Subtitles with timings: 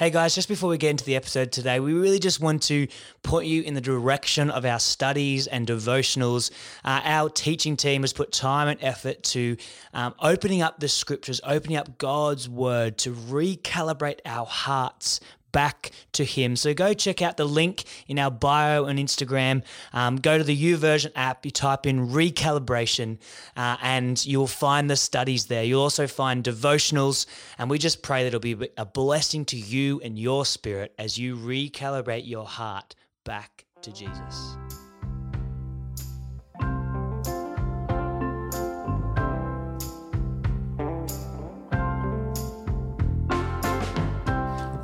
[0.00, 2.86] Hey guys, just before we get into the episode today, we really just want to
[3.22, 6.50] point you in the direction of our studies and devotionals.
[6.82, 9.58] Uh, our teaching team has put time and effort to
[9.92, 15.20] um, opening up the scriptures, opening up God's word to recalibrate our hearts
[15.52, 16.56] back to Him.
[16.56, 19.62] So go check out the link in our bio and Instagram.
[19.92, 23.18] Um, go to the YouVersion app, you type in recalibration,
[23.56, 25.64] uh, and you'll find the studies there.
[25.64, 27.26] You'll also find devotionals,
[27.58, 31.18] and we just pray that it'll be a blessing to you and your spirit as
[31.18, 32.94] you recalibrate your heart
[33.24, 34.56] back to Jesus.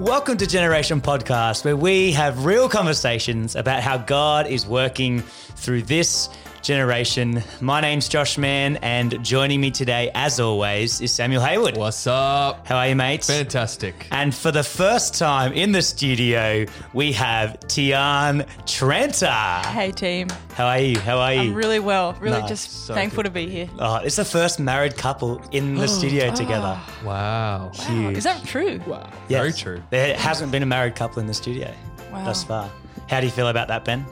[0.06, 5.83] Welcome to Generation Podcast, where we have real conversations about how God is working through
[5.83, 6.28] this
[6.66, 7.43] generation.
[7.61, 11.77] My name's Josh Mann, and joining me today, as always, is Samuel Haywood.
[11.77, 12.66] What's up?
[12.66, 13.29] How are you, mates?
[13.29, 14.09] Fantastic.
[14.11, 19.64] And for the first time in the studio, we have Tiarne Tranter.
[19.69, 20.98] Hey team, How are you?
[20.98, 21.41] How are you?
[21.42, 22.14] I'm really well.
[22.14, 22.48] Really Nice.
[22.48, 23.28] just So thankful good.
[23.28, 23.69] to be here.
[23.78, 26.34] oh, it's the first married couple in the studio ah.
[26.34, 26.80] together.
[27.05, 27.70] Wow.
[27.78, 28.80] Wow, is that true?
[28.89, 29.08] Wow.
[29.28, 29.39] Yes.
[29.41, 29.83] Very true.
[29.91, 31.73] There hasn't been a married couple in the studio
[32.11, 32.25] Wow.
[32.25, 32.69] thus far.
[33.08, 34.05] How do you feel about that, Ben?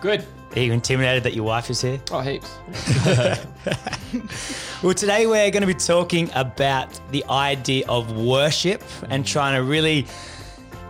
[0.00, 0.24] Good.
[0.56, 2.00] Are you intimidated that your wife is here?
[2.10, 2.50] Oh, heaps.
[4.82, 9.62] Well, today we're going to be talking about the idea of worship and trying to
[9.62, 10.06] really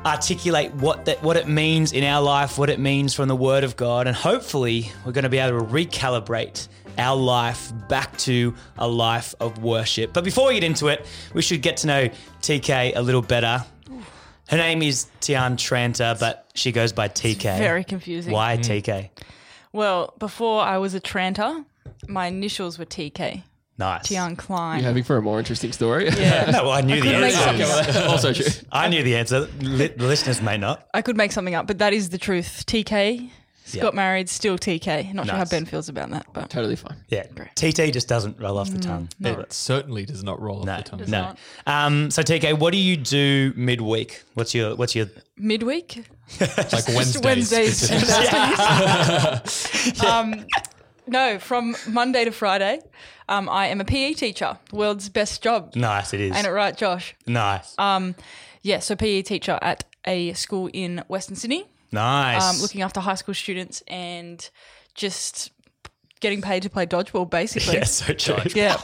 [0.06, 3.64] articulate what that what it means in our life, what it means from the Word
[3.64, 8.54] of God, and hopefully we're going to be able to recalibrate our life back to
[8.78, 10.12] a life of worship.
[10.12, 12.08] But before we get into it, we should get to know
[12.42, 13.64] TK a little better.
[14.48, 17.58] Her name is Tiarne Tranter, but she goes by TK.
[17.58, 18.32] Very confusing.
[18.32, 18.84] Why TK?
[18.84, 19.10] Mm.
[19.72, 21.64] Well, before I was a Tranter,
[22.08, 23.42] my initials were TK.
[23.78, 24.08] Nice.
[24.08, 24.80] Tiarne Klein.
[24.80, 26.08] You having for a more interesting story?
[26.10, 26.50] yeah.
[26.52, 27.38] No, well, I knew the answer.
[27.38, 28.44] something also true.
[28.70, 29.48] I knew the answer.
[29.60, 30.86] Li- the listeners may not.
[30.92, 32.64] I could make something up, but that is the truth.
[32.66, 33.30] TK.
[33.72, 33.82] Yeah.
[33.82, 35.14] Got married, still TK.
[35.14, 36.96] Not sure how Ben feels about that, but Totally fine.
[37.08, 37.26] Yeah.
[37.34, 37.54] Great.
[37.54, 39.08] TT just doesn't roll off the tongue.
[39.20, 39.38] no.
[39.38, 40.98] It certainly does not roll No, off the tongue.
[40.98, 41.20] Does no.
[41.22, 41.38] not.
[41.66, 44.24] Um, so TK, what do you do midweek?
[44.34, 45.06] What's your what's your
[45.36, 46.04] midweek.
[46.40, 47.20] Like Wednesdays.
[47.22, 50.02] Wednesdays Thursdays.
[50.04, 50.44] um,
[51.06, 52.80] no, from Monday to Friday,
[53.28, 54.58] um, I am a PE teacher.
[54.72, 55.74] World's best job.
[55.74, 56.12] nice?
[56.14, 57.14] It is Ain't it right, Josh?
[57.26, 58.14] nice, Um,
[58.62, 62.42] yeah, so PE teacher at a school in Western Sydney, nice.
[62.42, 64.48] um, looking after high school students and
[64.94, 65.50] just
[66.20, 67.74] getting paid to play dodgeball, basically.
[67.74, 68.36] yeah, so true.
[68.54, 68.76] Yeah.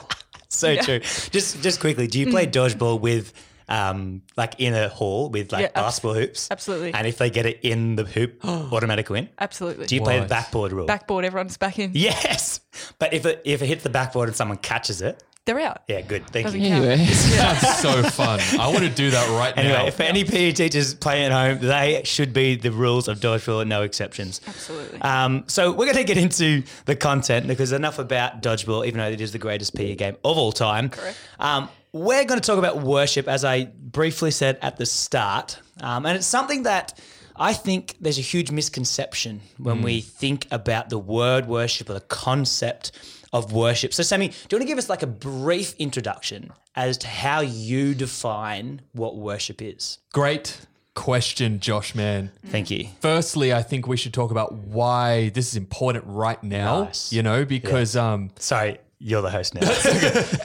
[0.49, 0.99] so true.
[1.01, 3.33] Just just quickly, do you play dodgeball with
[3.69, 6.49] um like in a hall with like Yeah, abs- basketball hoops?
[6.51, 6.95] absolutely.
[6.95, 9.29] And if they get it in the hoop, automatic win.
[9.39, 9.87] Absolutely.
[9.87, 10.87] Do you play the backboard rule?
[10.87, 11.91] Backboard, everyone's back in.
[11.95, 12.61] yes,
[12.99, 15.83] but if it if it hits the backboard and someone catches it, They're out.
[15.89, 16.27] yeah, good.
[16.29, 16.69] Thank Doesn't you.
[16.71, 16.85] count.
[16.85, 17.07] Anyway,
[17.37, 18.41] That's so fun.
[18.59, 19.87] I want to do that right Anyway, now.
[19.87, 23.69] if any PE teachers play at home, they should be the rules of dodgeball and
[23.71, 24.41] no exceptions.
[24.47, 25.01] Absolutely.
[25.03, 29.09] Um, so we're going to get into the content because enough about dodgeball, even though
[29.09, 30.89] it is the greatest PE game of all time.
[30.91, 31.17] Correct.
[31.39, 36.07] Um, we're going to talk about worship, as I briefly said at the start, um,
[36.07, 36.99] and it's something that
[37.37, 42.01] I think there's a huge misconception when we think about the word worship or the
[42.01, 42.93] concept
[43.33, 43.93] of worship.
[43.93, 47.41] So, Sammy, do you want to give us like a brief introduction as to how
[47.41, 49.99] you define what worship is?
[50.13, 52.31] Great question, Josh, man.
[52.47, 52.89] Thank you.
[53.01, 57.13] Firstly, I think we should talk about why this is important right now, Nice.
[57.13, 59.61] you know, because um Sorry, you're the host now.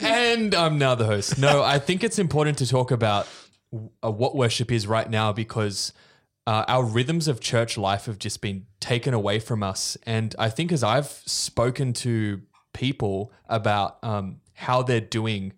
[0.02, 1.38] and I'm now the host.
[1.38, 3.26] No, I think it's important to talk about
[4.02, 5.92] uh, what worship is right now because
[6.46, 9.96] uh, our rhythms of church life have just been taken away from us.
[10.04, 12.42] And I think as I've spoken to
[12.72, 15.52] people about um, how they're doing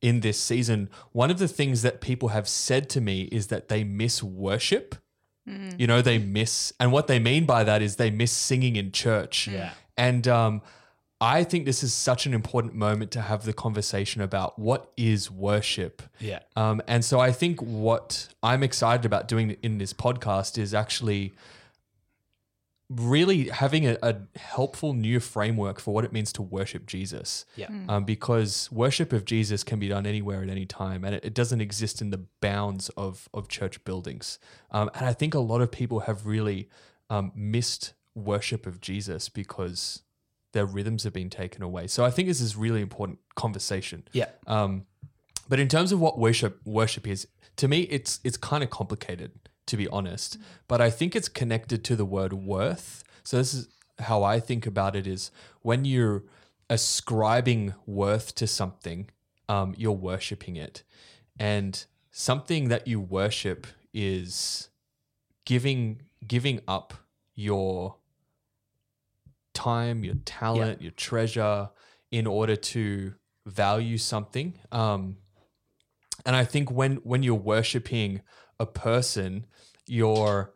[0.00, 3.68] in this season, one of the things that people have said to me is that
[3.68, 4.96] they miss worship.
[5.76, 8.92] You know, they miss, and what they mean by that is they miss singing in
[8.92, 9.48] church.
[9.48, 9.72] Yeah.
[9.96, 10.62] And um,
[11.22, 15.30] I think this is such an important moment to have the conversation about what is
[15.30, 16.02] worship.
[16.18, 16.40] yeah.
[16.56, 21.32] Um, and so I think what I'm excited about doing in this podcast is actually
[22.90, 27.44] really having a, a helpful new framework for what it means to worship Jesus.
[27.54, 27.68] Yeah.
[27.88, 31.34] Um, because worship of Jesus can be done anywhere at any time, and it, it
[31.34, 34.40] doesn't exist in the bounds of of church buildings.
[34.72, 36.68] Um, and I think a lot of people have really
[37.08, 40.02] um, missed worship of Jesus because
[40.52, 41.86] their rhythms have been taken away.
[41.86, 44.04] So I think this is really important conversation.
[44.12, 44.26] Yeah.
[44.46, 44.86] Um,
[45.48, 47.26] but in terms of what worship worship is,
[47.56, 49.32] to me, it's it's kind of complicated
[49.66, 50.38] to be honest.
[50.68, 53.04] But I think it's connected to the word worth.
[53.24, 53.68] So this is
[53.98, 55.30] how I think about it: is
[55.62, 56.22] when you're
[56.68, 59.10] ascribing worth to something,
[59.48, 60.82] um, you're worshiping it,
[61.38, 64.68] and something that you worship is
[65.44, 66.94] giving giving up
[67.34, 67.96] your
[69.54, 71.70] time, your talent, your treasure
[72.10, 73.14] in order to
[73.46, 74.58] value something.
[74.70, 75.16] Um,
[76.24, 78.22] and I think when when you're worshiping
[78.60, 79.46] a person,
[79.86, 80.54] you're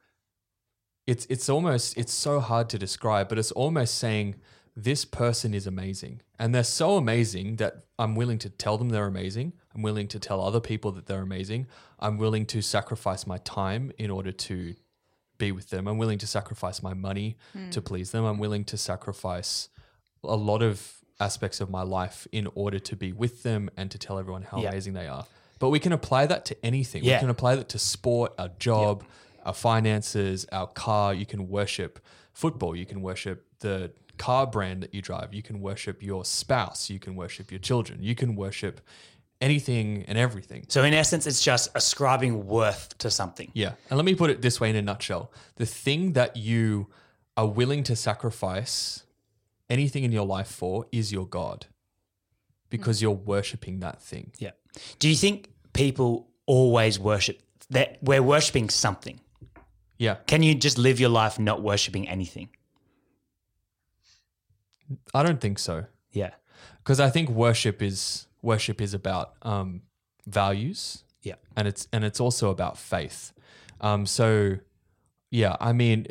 [1.07, 4.37] it's it's almost it's so hard to describe, but it's almost saying
[4.77, 6.21] this person is amazing.
[6.39, 9.55] And they're so amazing that I'm willing to tell them they're amazing.
[9.75, 11.67] I'm willing to tell other people that they're amazing.
[11.99, 14.75] I'm willing to sacrifice my time in order to
[15.39, 15.87] be with them.
[15.87, 17.71] I'm willing to sacrifice my money hmm.
[17.71, 18.25] to please them.
[18.25, 19.69] I'm willing to sacrifice
[20.25, 23.99] a lot of aspects of my life in order to be with them and to
[23.99, 24.71] tell everyone how Yeah.
[24.71, 25.27] amazing they are.
[25.59, 27.05] But we can apply that to anything.
[27.05, 27.17] Yeah.
[27.17, 29.05] We can apply that to sport, our job,
[29.45, 31.15] our finances, our car.
[31.15, 31.99] You can worship
[32.33, 32.77] football.
[32.77, 35.33] You can worship the car brand that you drive.
[35.33, 36.91] You can worship your spouse.
[36.91, 38.03] You can worship your children.
[38.03, 38.81] You can worship
[39.41, 40.65] anything and everything.
[40.69, 43.51] So in essence, it's just ascribing worth to something.
[43.55, 43.73] Yeah.
[43.91, 46.89] And let me put it this way in a nutshell the thing that you
[47.37, 49.03] are willing to sacrifice
[49.69, 51.67] anything in your life for is your God
[52.71, 54.33] because you're worshiping that thing.
[54.39, 54.53] Yeah.
[54.99, 57.41] Do you think people always worship
[57.71, 59.21] that we're worshiping something?
[59.99, 60.17] Yeah.
[60.27, 62.49] Can you just live your life not worshiping anything?
[65.15, 65.87] I don't think so.
[66.13, 66.31] Yeah.
[66.79, 69.83] Because I think worship is worship is about um,
[70.27, 71.35] values Yeah.
[71.57, 73.33] and it's and it's also about faith.
[73.81, 74.57] Um, so
[75.31, 76.07] yeah, I mean,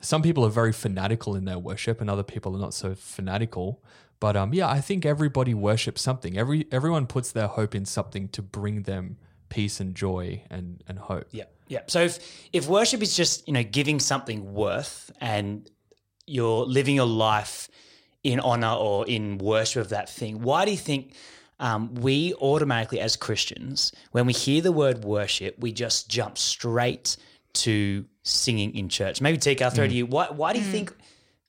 [0.00, 3.82] some people are very fanatical in their worship, and other people are not so fanatical.
[4.20, 6.36] But um, yeah, I think everybody worships something.
[6.36, 9.16] Every everyone puts their hope in something to bring them
[9.48, 11.26] peace and joy and and hope.
[11.30, 11.44] Yeah.
[11.68, 11.82] Yeah.
[11.86, 12.18] So if
[12.52, 15.70] if worship is just, you know, giving something worth and
[16.26, 17.68] you're living your life
[18.24, 21.14] in honor or in worship of that thing, why do you think
[21.60, 27.16] um, we automatically, as Christians, when we hear the word worship, we just jump straight
[27.54, 29.20] to singing in church?
[29.20, 30.06] Maybe take I'll throw to you.
[30.06, 30.94] Why, why do you think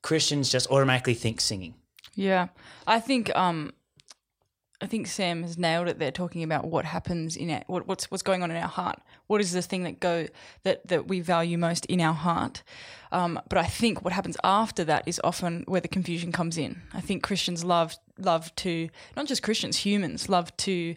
[0.02, 1.76] Christians just automatically think singing?
[2.16, 2.48] Yeah,
[2.88, 3.74] I think um,
[4.82, 8.10] I think Sam has nailed it there, talking about what happens in our, what, what's
[8.10, 9.02] what's going on in our heart.
[9.28, 10.28] What is the thing that go
[10.64, 12.64] that that we value most in our heart?
[13.12, 16.82] Um, but I think what happens after that is often where the confusion comes in.
[16.94, 20.96] I think Christians love love to not just Christians, humans love to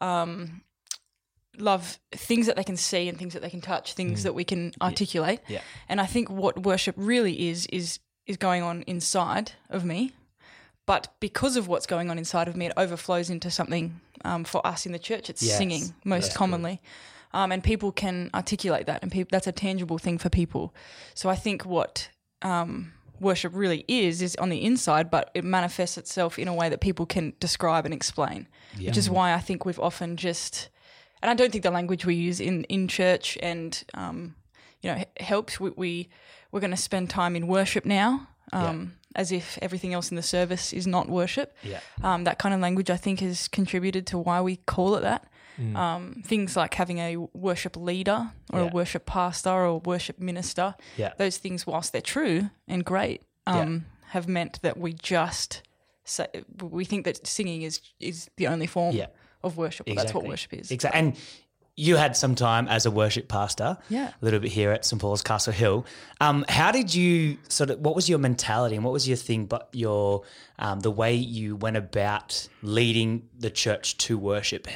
[0.00, 0.62] um,
[1.58, 4.44] love things that they can see and things that they can touch, things that we
[4.44, 5.40] can articulate.
[5.48, 5.60] Yeah.
[5.88, 10.12] And I think what worship really is is is going on inside of me.
[10.86, 14.66] But because of what's going on inside of me, it overflows into something um, for
[14.66, 15.30] us in the church.
[15.30, 16.80] It's Yes, singing most commonly.
[17.32, 20.72] Um, and people can articulate that, and peop that's a tangible thing for people.
[21.14, 22.08] So I think what
[22.42, 26.68] um, worship really is is on the inside, but it manifests itself in a way
[26.68, 28.46] that people can describe and explain.
[28.90, 30.68] Which is why I think we've often just,
[31.22, 34.36] and I don't think the language we use in in church and um,
[34.82, 35.58] you know helps.
[35.58, 36.08] We, we
[36.52, 40.22] we're going to spend time in worship now, um, as if everything else in the
[40.22, 41.54] service is not worship.
[41.62, 41.80] Yeah.
[42.02, 45.26] Um, that kind of language, I think, has contributed to why we call it that.
[45.76, 48.66] Um, things like having a worship leader or Yeah.
[48.66, 51.12] a worship pastor or a worship minister, Yeah.
[51.16, 55.62] those things, whilst they're true and great, um, have meant that we just
[56.04, 56.26] say,
[56.60, 59.06] we think that singing is is the only form Yeah.
[59.44, 59.86] of worship.
[59.86, 60.72] Well, that's what worship is.
[60.72, 60.98] Exactly.
[61.00, 61.16] And
[61.76, 64.08] you had some time as a worship pastor, Yeah.
[64.20, 65.84] a little bit here at St Paul's Castle Hill.
[66.20, 67.80] Um, how did you sort of?
[67.80, 69.46] What was your mentality and what was your thing?
[69.46, 70.22] But your
[70.58, 74.68] um, the way you went about leading the church to worship.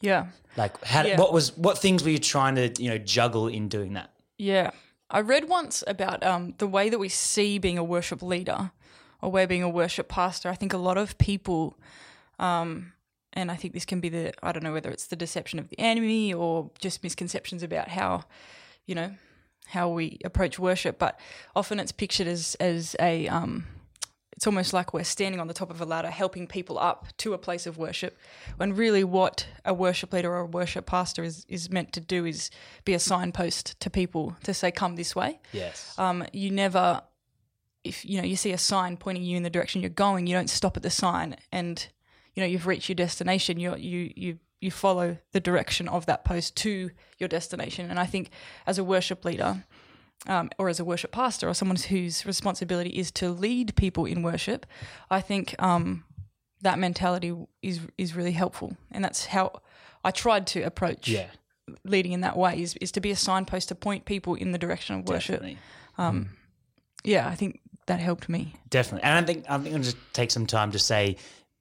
[0.00, 0.28] Yeah.
[0.56, 1.18] Like, how, Yeah.
[1.18, 4.10] what was what things were you trying to you know juggle in doing that?
[4.38, 4.70] Yeah.
[5.10, 8.72] I read once about um, the way that we see being a worship leader
[9.22, 10.48] or where being a worship pastor.
[10.48, 11.78] I think a lot of people,
[12.38, 12.92] um,
[13.36, 15.68] and I think this can be the, I don't know whether it's the deception of
[15.68, 18.24] the enemy or just misconceptions about how,
[18.86, 19.12] you know,
[19.66, 21.20] how we approach worship, but
[21.54, 23.66] often it's pictured as, as a, um,
[24.32, 27.34] it's almost like we're standing on the top of a ladder helping people up to
[27.34, 28.18] a place of worship
[28.56, 32.24] when really what a worship leader or a worship pastor is, is meant to do
[32.24, 32.50] is
[32.84, 35.94] be a signpost to people to say come this way Yes.
[35.98, 37.02] um, you never
[37.82, 40.34] if you know you see a sign pointing you in the direction you're going you
[40.34, 41.88] don't stop at the sign and
[42.36, 46.24] you know you've reached your destination you you you you follow the direction of that
[46.24, 48.30] post to your destination and i think
[48.66, 49.64] as a worship leader
[50.28, 54.22] um, or as a worship pastor or someone whose responsibility is to lead people in
[54.22, 54.64] worship
[55.10, 56.04] i think um,
[56.62, 59.60] that mentality is is really helpful and that's how
[60.04, 61.26] i tried to approach yeah.
[61.84, 64.58] leading in that way is, is to be a signpost to point people in the
[64.58, 65.58] direction of worship Definitely.
[67.06, 68.54] yeah, I think that helped me.
[68.68, 69.04] Definitely.
[69.04, 71.16] And I think I think I'll just take some time to say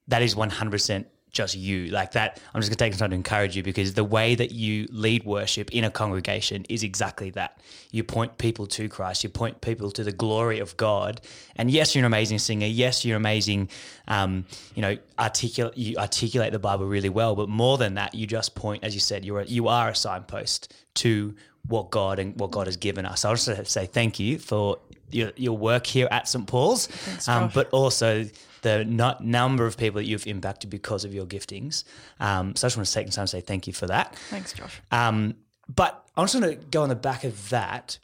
[0.07, 2.39] that is one hundred percent just you like that.
[2.53, 5.25] I'm just gonna take some time to encourage you because the way that you lead
[5.25, 7.59] worship in a congregation is exactly that.
[7.91, 9.23] You point people to Christ.
[9.23, 11.21] You point people to the glory of God.
[11.57, 12.65] And yes, you're an amazing singer.
[12.65, 13.69] Yes, you're amazing.
[14.07, 17.35] Um, you know, articulate you articulate the Bible really well.
[17.35, 19.95] But more than that, you just point, as you said, you're a, you are a
[19.95, 21.35] signpost to
[21.67, 23.25] what God and what God has given us.
[23.25, 24.77] I just to say thank you for
[25.11, 26.47] your, your work here at St.
[26.47, 26.87] Paul's,
[27.27, 28.25] um, but also
[28.65, 31.83] the nu- number of people that you've impacted because of your giftings.
[32.19, 34.15] Um, so I just want to take some time to say thank you for that.
[34.31, 34.81] Thanks, Josh.
[34.91, 35.35] Um,
[35.69, 37.99] but I just want to go on the back of that.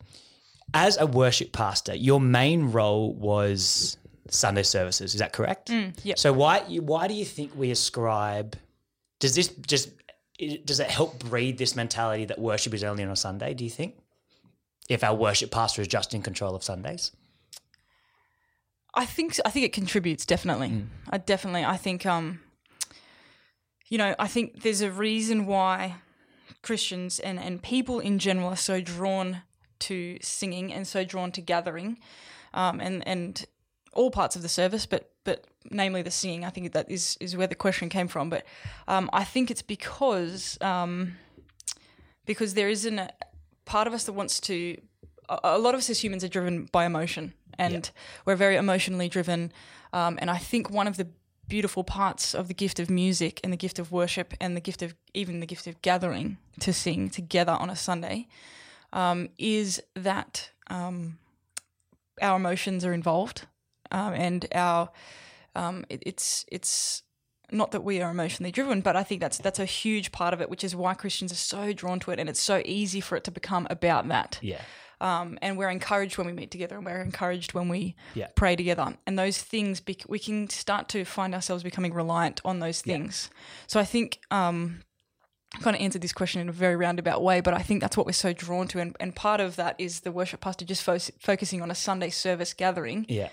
[0.74, 3.98] As a worship pastor, your main role was
[4.30, 5.15] Sunday services.
[5.15, 5.70] Is that correct?
[6.03, 6.20] yep.
[6.20, 8.56] So why why do you think we ascribe?
[9.20, 9.89] Does this just
[10.63, 13.53] does it help breed this mentality that worship is only on a Sunday?
[13.53, 13.96] Do you think?
[14.89, 17.12] If our worship pastor is just in control of Sundays,
[18.93, 20.86] I think I think it contributes definitely.
[21.10, 22.41] I definitely I think um
[23.89, 25.95] you know, I think there's a reason why
[26.62, 29.43] Christians and and people in general are so drawn
[29.79, 31.98] to singing and so drawn to gathering.
[32.53, 33.45] Um and and
[33.93, 36.45] all parts of the service, but but namely the singing.
[36.45, 38.29] I think that is is where the question came from.
[38.29, 38.45] But
[38.88, 41.17] um, I think it's because um,
[42.25, 43.10] because there isn't a
[43.65, 44.77] part of us that wants to.
[45.43, 47.89] A, lot of us as humans are driven by emotion, and
[48.25, 49.51] we're very emotionally driven.
[49.93, 51.07] Um, and I think one of the
[51.47, 54.81] beautiful parts of the gift of music and the gift of worship and the gift
[54.81, 58.27] of even the gift of gathering to sing together on a Sunday
[58.93, 61.17] um, is that um,
[62.21, 63.47] our emotions are involved
[63.91, 64.89] um, and our
[65.55, 67.03] um, it, it's it's
[67.51, 70.41] not that we are emotionally driven, but I think that's that's a huge part of
[70.41, 73.17] it, which is why Christians are so drawn to it, and it's so easy for
[73.17, 74.39] it to become about that.
[74.41, 74.61] yeah,
[75.01, 78.27] Um, and we're encouraged when we meet together, and we're encouraged when we Yeah.
[78.36, 82.60] pray together, and those things bec- we can start to find ourselves becoming reliant on
[82.60, 83.29] those things.
[83.67, 84.20] So I think.
[84.31, 84.84] Um,
[85.53, 87.98] I kind of answered this question in a very roundabout way, but I think that's
[87.98, 90.81] what we're so drawn to, and, and part of that is the worship pastor just
[90.81, 93.27] fo- focusing on a Sunday service gathering yeah.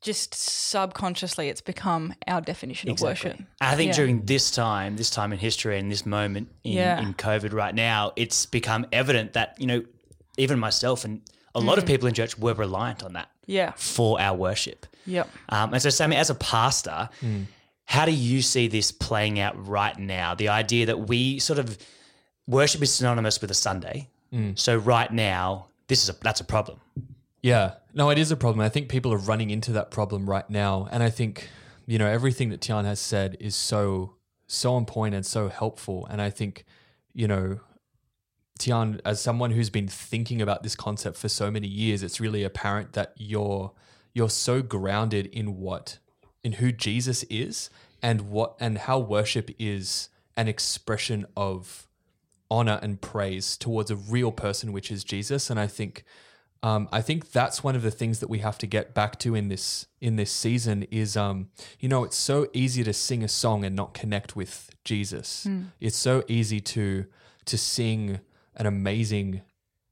[0.00, 3.38] just subconsciously it's become our definition of worship.
[3.60, 3.96] I think Yeah.
[3.96, 6.98] during this time, this time in history, and this moment in, Yeah.
[7.00, 9.82] in COVID right now, it's become evident that you know,
[10.38, 11.20] even myself and
[11.54, 11.88] a lot of Mm.
[11.88, 13.72] people in church were reliant on that Yeah.
[13.76, 14.86] for our worship.
[15.06, 15.28] Yep.
[15.48, 17.42] Um, and so, Sammy, as a pastor, Hmm.
[17.86, 20.34] how do you see this playing out right now?
[20.34, 21.78] The idea that we sort of
[22.46, 24.08] worship is synonymous with a Sunday.
[24.30, 24.52] Hmm.
[24.54, 26.78] So right now, this is a that's a problem.
[27.42, 28.60] Yeah, no, it is a problem.
[28.64, 31.48] I think people are running into that problem right now, and I think
[31.86, 34.14] you know everything that Tiarne has said is so
[34.46, 36.06] so on point and so helpful.
[36.10, 36.64] And I think
[37.14, 37.60] you know
[38.58, 42.44] Tiarne, as someone who's been thinking about this concept for so many years, it's really
[42.44, 43.72] apparent that you're
[44.14, 45.98] you're so grounded in what
[46.42, 47.70] in who Jesus is
[48.02, 51.88] and what and how worship is an expression of
[52.50, 55.50] honor and praise towards a real person, which is Jesus.
[55.50, 56.04] And I think
[56.62, 59.34] um, I think that's one of the things that we have to get back to
[59.34, 63.28] in this in this season is um, you know it's so easy to sing a
[63.28, 65.46] song and not connect with Jesus.
[65.80, 67.06] It's so easy to
[67.44, 68.20] to sing
[68.58, 69.42] an amazing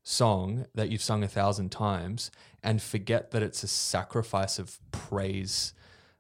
[0.03, 2.31] song that you've sung a thousand times
[2.63, 5.73] and forget that it's a sacrifice of praise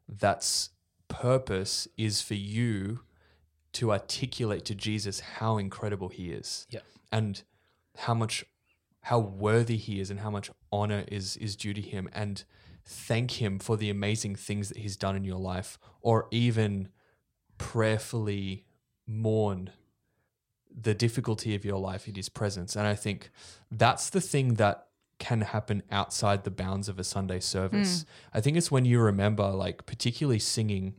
[0.08, 0.70] that's
[1.08, 3.00] purpose is for you
[3.72, 6.80] to articulate to Jesus how incredible he is Yeah.
[7.12, 7.42] and
[7.96, 8.44] how much
[9.02, 12.42] how worthy he is and how much honor is is due to him and
[12.84, 16.88] thank him for the amazing things that he's done in your life or even
[17.58, 18.64] prayerfully
[19.06, 19.70] mourn
[20.80, 22.76] the difficulty of your life in his presence.
[22.76, 23.30] And i think
[23.70, 24.86] that's the thing that
[25.18, 28.04] can happen outside the bounds of a sunday service.
[28.34, 30.94] I think it's when you remember like particularly singing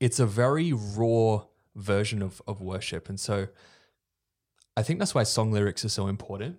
[0.00, 1.42] it's a very raw
[1.76, 3.08] version of, of worship.
[3.08, 3.48] And so
[4.76, 6.58] i think that's why song lyrics are so important.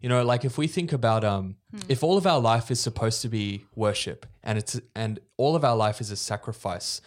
[0.00, 1.56] You know like if we think about um
[1.88, 5.64] if all of our life is supposed to be worship and it's and all of
[5.64, 7.00] our life is a sacrifice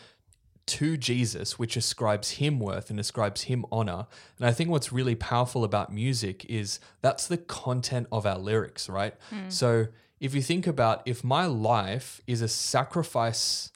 [0.68, 4.08] to Jesus, which ascribes him worth and ascribes him honor.
[4.38, 8.90] And I think what's really powerful about music is that's the content of our lyrics,
[8.90, 9.14] right?
[9.30, 9.50] Hmm.
[9.50, 9.88] So
[10.20, 13.72] if you think about if my life is a sacrifice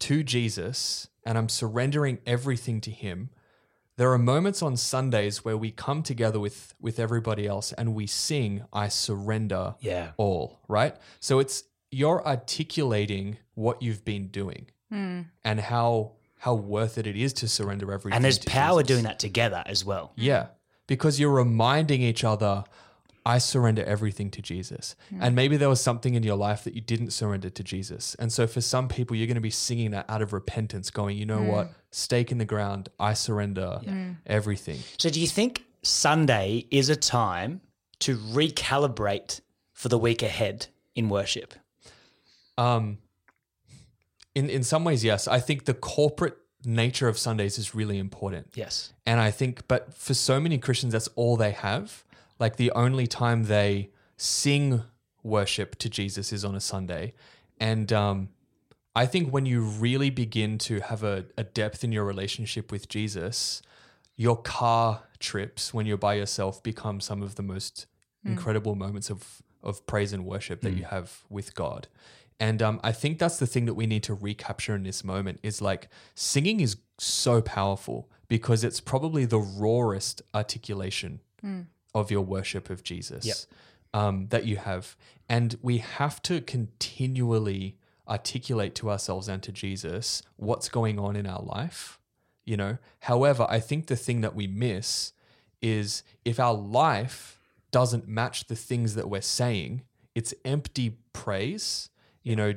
[0.00, 3.30] to Jesus and I'm surrendering everything to him,
[3.96, 8.06] there are moments on Sundays where we come together with with everybody else and we
[8.06, 10.12] sing I surrender Yeah.
[10.16, 10.96] all, right?
[11.20, 15.22] So it's you're articulating what you've been doing Hmm.
[15.44, 18.14] and how how worth it it is to surrender everything.
[18.16, 18.88] And there's to power Jesus.
[18.88, 20.12] doing that together as well.
[20.16, 20.46] Yeah,
[20.86, 22.64] because you're reminding each other,
[23.26, 24.96] I surrender everything to Jesus.
[25.10, 25.22] Hmm.
[25.22, 28.14] And maybe there was something in your life that you didn't surrender to Jesus.
[28.18, 31.18] And so for some people, you're going to be singing that out of repentance, going,
[31.18, 31.48] you know hmm.
[31.48, 31.72] what?
[31.90, 32.88] Stake in the ground.
[32.98, 33.80] I surrender
[34.26, 34.80] everything.
[34.98, 37.60] So, do you think Sunday is a time
[38.00, 39.40] to recalibrate
[39.72, 41.54] for the week ahead in worship?
[42.56, 42.98] Um,
[44.34, 45.26] in, in some ways, yes.
[45.28, 48.48] I think the corporate nature of Sundays is really important.
[48.54, 48.92] Yes.
[49.06, 52.04] And I think, but for so many Christians, that's all they have.
[52.38, 54.82] Like the only time they sing
[55.22, 57.14] worship to Jesus is on a Sunday.
[57.58, 58.28] And um,
[58.94, 62.88] I think when you really begin to have a, a depth in your relationship with
[62.88, 63.62] Jesus,
[64.16, 67.86] your car trips when you're by yourself become some of the most
[68.24, 71.88] incredible moments of, of praise and worship that you have with God.
[72.40, 75.40] And um, I think that's the thing that we need to recapture in this moment
[75.42, 81.20] is like singing is so powerful because it's probably the rawest articulation
[81.94, 83.36] of your worship of Jesus Yep.
[83.94, 84.96] um, that you have.
[85.28, 87.76] And we have to continually
[88.08, 91.98] articulate to ourselves and to Jesus what's going on in our life,
[92.44, 92.78] you know.
[93.00, 95.12] However, I think the thing that we miss
[95.60, 97.40] is if our life
[97.70, 99.82] doesn't match the things that we're saying,
[100.14, 101.90] it's empty praise.
[102.28, 102.54] You know,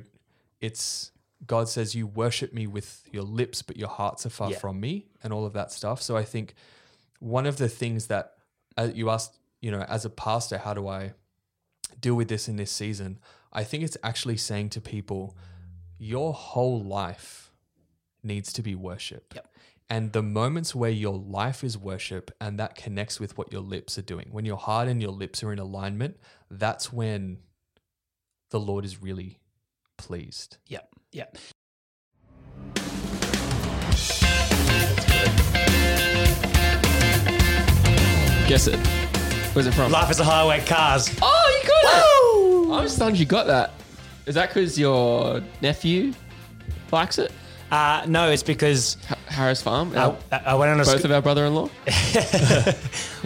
[0.60, 1.12] it's
[1.46, 4.58] God says, You worship me with your lips, but your hearts are far Yeah.
[4.58, 6.02] from me, and all of that stuff.
[6.02, 6.54] So I think
[7.20, 8.34] one of the things that
[8.78, 11.14] uh, you asked, you know, as a pastor, how do I
[12.00, 13.20] deal with this in this season?
[13.54, 15.36] I think it's actually saying to people,
[15.98, 17.52] your whole life
[18.24, 19.34] needs to be worship.
[19.36, 19.48] Yep.
[19.90, 23.98] And the moments where your life is worship and that connects with what your lips
[23.98, 26.18] are doing, when your heart and your lips are in alignment,
[26.50, 27.40] that's when
[28.52, 29.41] the Lord is really
[30.02, 30.58] pleased.
[30.68, 30.90] Yep.
[31.12, 31.38] Yep.
[38.48, 38.76] Guess it.
[39.56, 39.92] Where's it from?
[39.94, 41.10] Life is a highway, cars.
[41.22, 42.82] Oh, you got it!
[42.82, 43.72] I'm stunned you got that.
[44.26, 46.14] Is that because your nephew
[46.92, 47.32] likes it?
[47.72, 49.94] Uh, no, it's because Ha- Harris Farm?
[49.96, 51.70] I, I went on a both sc- of our brother-in-law?
[51.86, 51.86] went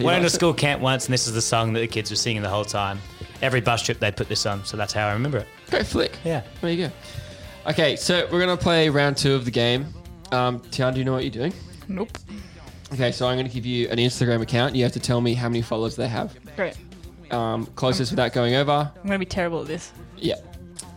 [0.00, 0.30] a likes it?
[0.30, 2.64] school camp once, and this is the song that the kids were singing the whole
[2.64, 3.00] time.
[3.42, 5.48] Every bus trip they'd put this on, so that's how I remember it.
[5.70, 6.12] Great flick.
[6.24, 6.42] Yeah.
[6.60, 6.92] There you go.
[7.70, 9.86] Okay, so we're going to play round two of the game.
[10.32, 11.52] Um, Tiarne, do you know what you're doing?
[11.88, 12.10] Nope.
[12.92, 14.74] Okay, so I'm going to give you an Instagram account.
[14.76, 16.36] You have to tell me how many followers they have.
[16.54, 16.76] Great.
[17.32, 18.70] Um, closest without going over.
[18.72, 19.92] I'm going to be terrible at this.
[20.16, 20.36] Yeah.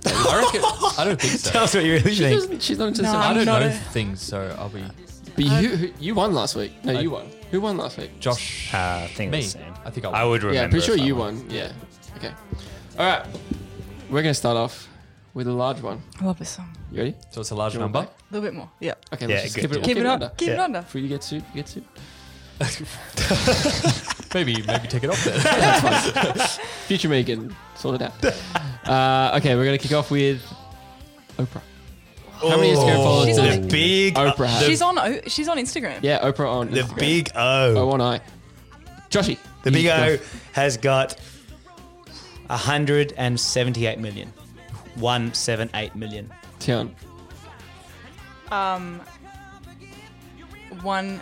[0.05, 0.61] I reckon,
[0.97, 1.49] I don't think so.
[1.51, 2.39] Tell us what you really She think.
[2.39, 4.83] doesn't, she's not into No, I I'm don't not know a- things, so I'll be
[5.35, 6.71] But you you won last week.
[6.85, 7.27] No, you won.
[7.51, 8.17] Who won last week?
[8.19, 8.73] Josh.
[8.73, 9.39] Uh, I think me.
[9.39, 9.73] it's the same.
[9.83, 10.55] I think I'll I would remember.
[10.55, 11.37] Yeah, I'm pretty sure if I you won.
[11.39, 11.49] won.
[11.49, 11.71] Yeah.
[12.17, 12.31] Okay.
[12.97, 13.25] All right.
[14.09, 14.87] We're going to start off
[15.33, 16.01] with a large one.
[16.19, 16.75] I love this song.
[16.91, 17.15] You ready?
[17.31, 18.09] So it's a large Do you want number.
[18.09, 18.69] to A little bit more.
[18.79, 18.93] Yeah.
[19.13, 19.77] Okay, Yeah, let's just good, keep it, yeah.
[19.79, 20.25] we'll Keep, it under.
[20.25, 20.37] up.
[20.37, 20.63] Keep it Yeah.
[20.63, 20.81] under.
[20.81, 21.83] For you to get sued, you get sued.
[24.33, 26.35] Maybe maybe take it off then.
[26.87, 28.13] Future me can sort it out.
[28.85, 30.41] Uh, okay, we're going to kick off with
[31.37, 31.61] Oprah.
[32.31, 34.65] How many Instagram followers She's does on The big Oprah has?
[34.65, 34.97] She's on.
[34.97, 35.99] O- She's on Instagram.
[36.01, 36.73] Yeah, Oprah on Instagram.
[36.73, 36.99] The Instagram.
[36.99, 37.85] big Oh, O.
[37.87, 38.19] one eye.
[39.11, 39.37] Joshy.
[39.61, 39.93] The you big go.
[39.95, 40.17] O
[40.53, 41.17] has got
[42.49, 44.33] 178 million.
[44.95, 46.29] 178 million.
[46.59, 46.91] Tiarne.
[48.51, 48.99] Um.
[50.81, 51.21] One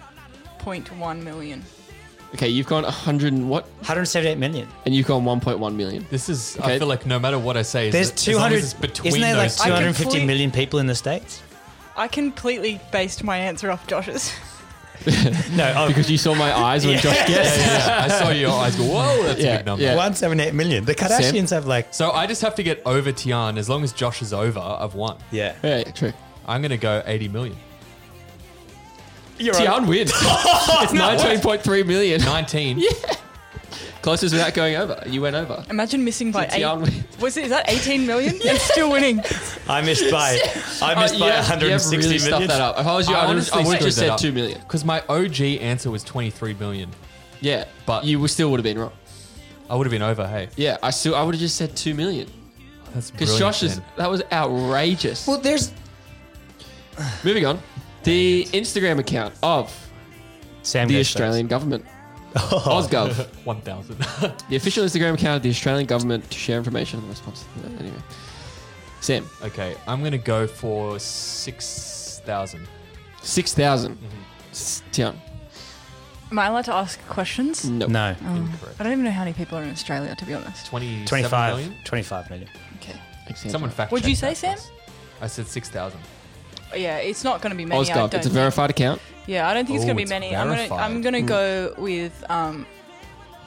[0.60, 1.64] point one million.
[2.34, 3.64] Okay, you've gone 100 and what?
[3.80, 4.68] 178 million.
[4.86, 6.06] And you've gone 1.1 million.
[6.10, 6.58] This is.
[6.60, 6.76] Okay.
[6.76, 8.56] I feel like no matter what I say, There's as long 200.
[8.58, 9.64] as it's between Isn't there like those two.
[9.64, 11.42] I 250 complete- million people in the states?
[11.96, 14.32] I completely based my answer off Josh's.
[15.56, 17.60] No, oh, Because you saw my eyes when Josh Yeah, guessed.
[17.60, 18.04] yeah, yeah.
[18.06, 18.84] I saw your eyes go.
[18.84, 19.84] Whoa, that's Yeah, a big number.
[19.84, 19.92] yeah.
[19.96, 20.86] 178 million.
[20.86, 21.94] The Kardashians have like.
[21.94, 23.58] So I just have to get over Tiarne.
[23.58, 25.18] As long as Josh is over, I've won.
[25.32, 25.56] Yeah.
[25.64, 26.14] Yeah, yeah, true.
[26.48, 27.58] I'm gonna go 80 million.
[29.40, 30.10] You're Tiarne wins.
[30.16, 32.22] it's 19.3 million.
[32.22, 32.82] 19.
[34.02, 35.02] Closest without going over.
[35.08, 35.66] You went over.
[35.70, 36.62] Imagine missing by So eight.
[36.62, 37.20] Tiarne wins.
[37.20, 37.46] Was it?
[37.46, 38.40] Is that 18 million?
[38.48, 39.22] And still winning.
[39.68, 40.40] I missed by.
[40.82, 42.20] I missed Uh, by you have- you have 160 really million.
[42.20, 42.80] stuffed that up.
[42.80, 44.20] If I was you, I I, would honestly have just screwed said up.
[44.20, 44.60] 2 million.
[44.62, 46.90] Because my OG answer was 23 million.
[47.42, 48.94] Yeah, But- but you would- still would have been wrong.
[49.70, 50.26] I would have been over.
[50.28, 52.28] Hey, Yeah, I still I would have just said 2 million.
[52.94, 53.40] that's Because brilliant.
[53.56, 53.86] Josh is then.
[53.98, 55.28] that was outrageous.
[55.28, 55.72] Well, there's
[57.24, 57.60] Moving on.
[58.04, 59.72] The Instagram account of
[60.64, 61.86] Sam the goes Australian government.
[62.50, 62.66] first.
[62.66, 63.28] ausgov.
[63.46, 63.98] 1,000.
[64.50, 67.46] the official Instagram account of the Australian government to share information on the response.
[67.80, 67.96] Anyway.
[69.02, 72.68] Sam, okay, I'm gonna go for 6,000.
[73.22, 73.94] 6,000.
[73.94, 74.06] Mm-hmm.
[74.92, 75.16] Tiarne.
[76.30, 77.70] Am I allowed to ask questions?
[77.70, 77.88] No.
[77.88, 78.10] No.
[78.10, 78.80] Incorrect.
[78.80, 80.66] I don't even know how many people are in Australia, to be honest.
[80.68, 81.76] 27 25 million?
[81.86, 82.50] 25 million.
[82.82, 83.00] Okay.
[83.26, 83.52] Thanks, Sam.
[83.52, 84.56] Someone fact What'd you say, Sam?
[84.56, 84.70] us.
[85.22, 86.00] I said 6,000.
[86.76, 87.80] Yeah, it's not going to be many.
[87.80, 88.14] I ausgov.
[88.14, 89.02] It's a verified account.
[89.28, 90.36] Yeah, I don't think it's Oh, going to be it's many.
[90.36, 90.80] I'm going to verified.
[90.80, 91.28] I'm going to Mm.
[91.28, 92.66] go with um,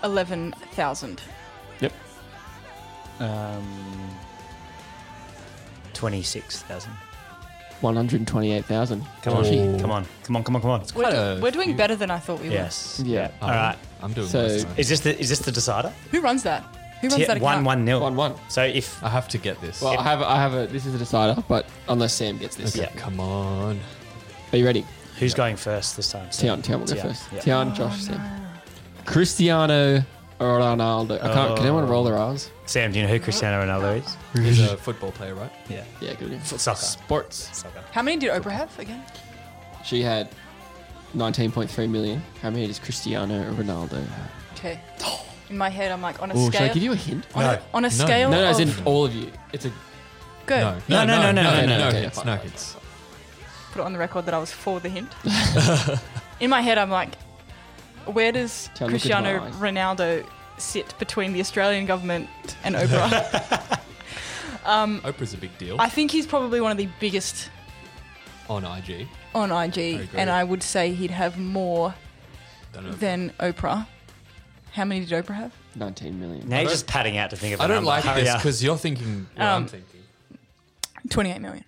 [0.04, 1.20] eleven thousand.
[3.18, 4.16] Um,
[5.94, 6.92] twenty-six thousand.
[7.80, 9.04] One hundred twenty-eight thousand.
[9.22, 9.78] Come on, Oh.
[9.80, 10.80] come on, come on, come on, come on.
[10.94, 11.76] We're, Quite do- a we're doing few.
[11.76, 12.54] better than I thought we were.
[12.54, 13.00] Yes.
[13.04, 13.30] Yeah.
[13.42, 13.76] All right.
[14.02, 14.66] I'm doing So- this.
[14.76, 15.92] Is this the is this the decider?
[16.12, 16.62] Who runs that?
[17.00, 17.66] Who runs T- that one account?
[17.66, 18.00] one nil.
[18.00, 18.34] One one.
[18.48, 19.80] So if I have to get this.
[19.82, 22.76] Well, I have I have a this is a decider, but unless Sam gets this.
[22.76, 22.90] Yeah.
[22.96, 23.80] Come on.
[24.52, 24.84] Are you ready?
[25.20, 26.32] Who's going first this time?
[26.32, 27.22] So- Tiarne, Tiarne will go Tiarne, first.
[27.32, 27.40] yeah.
[27.40, 28.20] Tiarne, Josh, Sam.
[29.04, 30.04] Cristiano
[30.40, 31.22] Ronaldo.
[31.22, 31.56] I can't.
[31.56, 31.88] Can anyone oh.
[31.88, 32.50] roll their R's?
[32.66, 34.16] Sam, do you know who Cristiano Ronaldo is?
[34.44, 35.52] He's a football player, right?
[35.68, 35.84] Yeah.
[36.00, 36.28] Yeah, good.
[36.32, 36.44] idea.
[36.44, 36.80] Soccer.
[36.80, 37.50] Sports.
[37.56, 37.82] Soccer.
[37.92, 39.04] How many did Oprah have again?
[39.84, 40.30] She had
[41.14, 42.22] 19.3 million.
[42.40, 44.30] How many does Cristiano Ronaldo have?
[44.56, 44.80] Okay.
[45.48, 46.74] In my head, I'm like on a Oh, should I scale.
[46.74, 47.26] give you a hint?
[47.34, 47.50] on, No.
[47.50, 49.32] a, on a scale No, no, as of in all of you.
[49.52, 49.72] It's a
[50.46, 50.56] go.
[50.88, 52.76] No, no, no, no, no, no, no, no, okay, hits, fine, no fine, hits.
[53.72, 55.12] Put it on the record that I was for the hint.
[56.40, 57.14] In my head, I'm like,
[58.06, 59.48] where does Tell me, look Cristiano.
[59.58, 60.26] Ronaldo
[60.58, 62.28] sit between the Australian government
[62.64, 63.80] and Oprah?
[64.64, 67.50] Oprah's a big deal I think he's probably one of the biggest
[68.48, 69.06] on IG.
[69.34, 70.08] on IG, agree.
[70.14, 71.94] and I would say he'd have more
[72.72, 72.92] Don't know.
[72.92, 73.86] than Oprah.
[74.72, 75.52] How many did Oprah have?
[75.76, 76.48] 19 million.
[76.48, 77.60] Now you're just padding out to think of.
[77.60, 77.88] a I don't number.
[77.88, 78.38] like Hurry this up.
[78.40, 80.00] because you're thinking what I'm Um, thinking.
[81.08, 81.64] 28 million.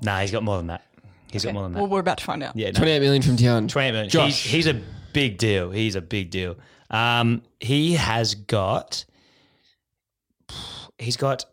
[0.00, 0.84] Nah, he's got more than that.
[1.32, 1.52] He's Okay.
[1.52, 1.80] got more than that.
[1.80, 2.56] Well, we're about to find out.
[2.56, 2.78] yeah, no.
[2.78, 3.68] 28 million from Tiarne.
[3.68, 4.10] 28 million.
[4.10, 4.42] Josh.
[4.44, 4.80] He's, he's a
[5.12, 5.70] big deal.
[5.70, 6.56] He's a big deal.
[6.90, 9.04] Um, he has got.
[10.98, 11.44] He's got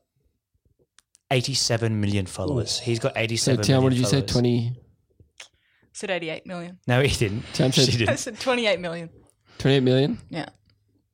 [1.32, 2.80] 87 million followers.
[2.80, 4.22] He's got So 87 Tiarne, what did million you say?
[4.22, 4.76] 20,
[5.94, 6.80] said 88 million.
[6.88, 7.42] No, he didn't.
[7.54, 8.18] Tiarne said- she didn't.
[8.18, 9.10] said 28 million.
[9.60, 10.18] 28 million?
[10.30, 10.46] Yeah.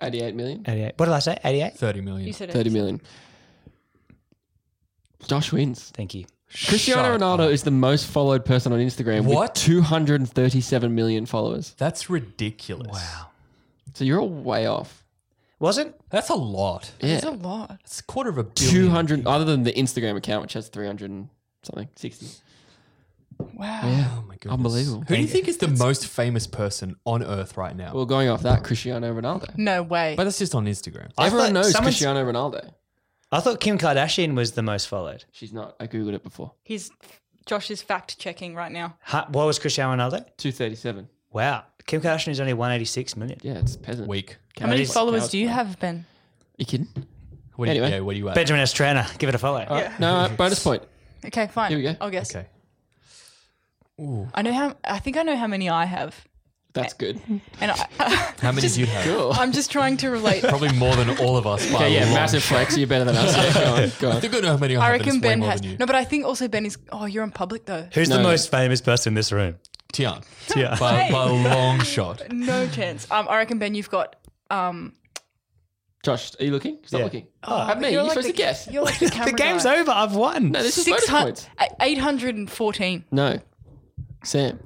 [0.01, 0.63] 88 million?
[0.67, 0.93] 88.
[0.97, 1.37] What did I say?
[1.43, 1.73] 88?
[1.77, 2.27] 30 million.
[2.27, 3.01] You said 30 million.
[5.27, 5.91] Josh wins.
[5.93, 6.25] Thank you.
[6.53, 7.51] Cristiano Shut Ronaldo up.
[7.51, 9.51] is the most followed person on Instagram What?
[9.51, 11.73] with 237 million followers.
[11.77, 12.91] That's ridiculous.
[12.91, 13.27] Wow.
[13.93, 15.03] So you're all way off.
[15.59, 15.95] Wasn't?
[16.09, 16.91] That's a lot.
[17.01, 17.15] Yeah.
[17.15, 17.77] It's a lot.
[17.83, 18.73] It's a quarter of a billion.
[18.85, 21.29] 200, other than the Instagram account, which has 300 and
[21.63, 22.27] something, 60.
[23.37, 23.81] Wow.
[23.83, 24.07] Yeah.
[24.11, 24.53] Oh my goodness.
[24.53, 25.03] Unbelievable.
[25.07, 27.93] Who do you think is the most famous person on earth right now?
[27.93, 29.57] Well, going off that, Cristiano Ronaldo.
[29.57, 30.15] No way.
[30.15, 31.09] but that's just on Instagram.
[31.17, 32.71] I Everyone thought knows someone's- Cristiano Ronaldo.
[33.31, 35.23] I thought Kim Kardashian was the most followed.
[35.31, 35.75] She's not.
[35.79, 36.51] I googled it before.
[36.63, 36.91] He's
[37.45, 38.97] Josh is fact checking right now.
[39.01, 40.25] Huh, what was Cristiano Ronaldo?
[40.37, 41.07] 237.
[41.31, 41.63] Wow.
[41.87, 43.39] Kim Kardashian is only 186 million.
[43.41, 44.07] Yeah, it's peasant.
[44.07, 44.37] Week.
[44.59, 46.05] How many Cows- followers do you have, Ben?
[46.57, 46.87] You kidding?
[47.55, 47.91] What do you, Anyway.
[47.97, 48.35] yeah, what do you at?
[48.35, 49.59] Benjamin Estrana, give it a follow.
[49.69, 49.95] Yeah.
[49.99, 50.83] No, uh, bonus point.
[51.25, 51.69] Okay, fine.
[51.69, 51.95] Here we go.
[52.01, 52.35] I'll guess.
[52.35, 52.47] Okay.
[54.33, 54.75] I know how.
[54.83, 56.25] I think I know how many I have,
[56.73, 57.19] That's good.
[57.59, 57.75] and I,
[58.41, 59.03] How many do you have?
[59.03, 59.33] Cool.
[59.33, 60.41] I'm just trying to relate.
[60.43, 61.69] Probably more than all of us.
[61.69, 62.77] by Okay, yeah, long massive flex.
[62.77, 63.35] You're better than us.
[63.41, 63.91] Yeah, go on.
[63.99, 64.21] Go I on.
[64.21, 64.99] think I know how many I, I have.
[65.01, 65.61] reckon Ben has.
[65.61, 66.77] No, but I think also Ben is.
[66.91, 67.87] Oh, you're in public though.
[67.93, 69.55] Who's No, the most famous person in this room?
[69.93, 70.23] Tiarne.
[70.55, 70.77] Yeah.
[70.79, 72.31] By, by a long shot.
[72.31, 73.05] No chance.
[73.11, 74.15] Um, I reckon Ben, you've got.
[74.49, 74.93] Um,
[76.03, 76.79] Josh, are you looking?
[76.85, 77.03] Stop Yeah.
[77.03, 77.27] looking.
[77.43, 77.91] oh, Have me.
[77.91, 78.67] You're, supposed the, to guess.
[78.71, 79.79] You're like the camera the game's guy.
[79.79, 79.91] over.
[79.91, 80.51] I've won.
[80.51, 81.71] No, this is Six bonus points.
[81.81, 83.03] eight hundred and fourteen.
[83.11, 83.39] No.
[84.23, 84.59] Sam,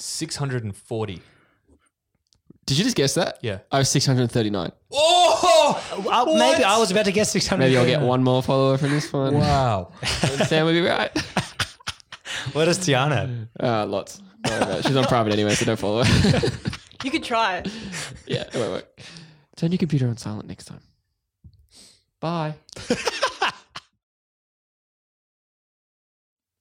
[0.00, 1.22] 640.
[2.66, 3.38] did you just guess that?
[3.42, 3.58] Yeah.
[3.72, 4.72] I was 639.
[4.92, 6.04] Oh!
[6.10, 7.58] Uh, maybe I was about to guess 600.
[7.64, 9.34] Maybe I'll get one more follower from this one.
[9.34, 9.92] Wow.
[10.46, 11.10] Sam will be right.
[12.52, 13.48] What does Tiarne?
[13.60, 14.22] Uh, lots.
[14.44, 14.86] Don't worry about it.
[14.86, 16.50] She's on private anyway, so don't follow her.
[17.04, 17.68] You could try it.
[18.26, 19.00] yeah, it won't work.
[19.56, 20.80] Turn your computer on silent next time.
[22.20, 22.54] Bye.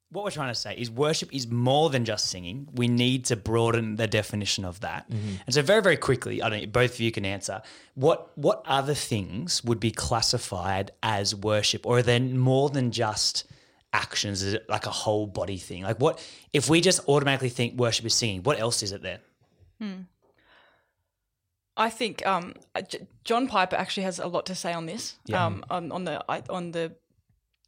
[0.10, 2.70] What we're trying to say is worship is more than just singing.
[2.74, 5.06] We need to broaden the definition of that.
[5.10, 7.62] And so, very, very quickly, I don't both of you can answer.
[7.96, 13.46] What what other things would be classified as worship, or are there more than just
[13.92, 14.44] actions?
[14.44, 15.84] Is it like a whole body thing?
[15.84, 18.44] Like, what if we just automatically think worship is singing?
[18.44, 19.20] What else is it then?
[21.76, 22.54] I think um,
[23.24, 25.18] John Piper actually has a lot to say on this.
[25.26, 25.46] Yeah.
[25.46, 26.96] Um, on, on the on the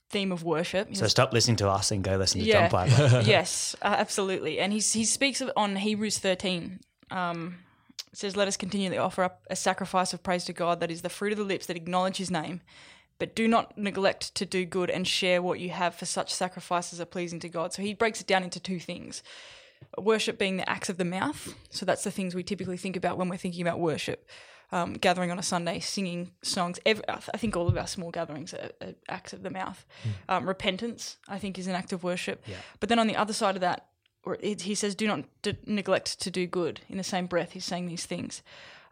[0.09, 0.89] theme of worship.
[0.89, 2.67] He So stop listening to us and go listen to Yeah.
[2.67, 3.21] John Piper.
[3.25, 4.59] yes, uh, absolutely.
[4.59, 6.79] And he's, he speaks of, on Hebrews 13.
[7.11, 7.57] Um,
[8.11, 11.01] it says, Let us continually offer up a sacrifice of praise to God that is
[11.01, 12.61] the fruit of the lips that acknowledge his name.
[13.19, 17.01] But do not neglect to do good and share what you have, for such sacrifices
[17.01, 17.73] are pleasing to God.
[17.73, 19.23] So he breaks it down into two things
[19.97, 21.55] worship being the acts of the mouth.
[21.69, 24.27] So that's the things we typically think about when we're thinking about worship.
[24.71, 26.79] Um, gathering on a Sunday, singing songs.
[26.85, 29.83] Every, I think all of our small gatherings are, are acts of the mouth.
[30.27, 32.43] Um, repentance, I think, is an act of worship.
[32.79, 33.87] But then on the other side of that,
[34.23, 37.53] or it, he says, "Do not d- neglect to do good." In the same breath,
[37.53, 38.43] he's saying these things.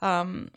[0.01, 0.49] Um,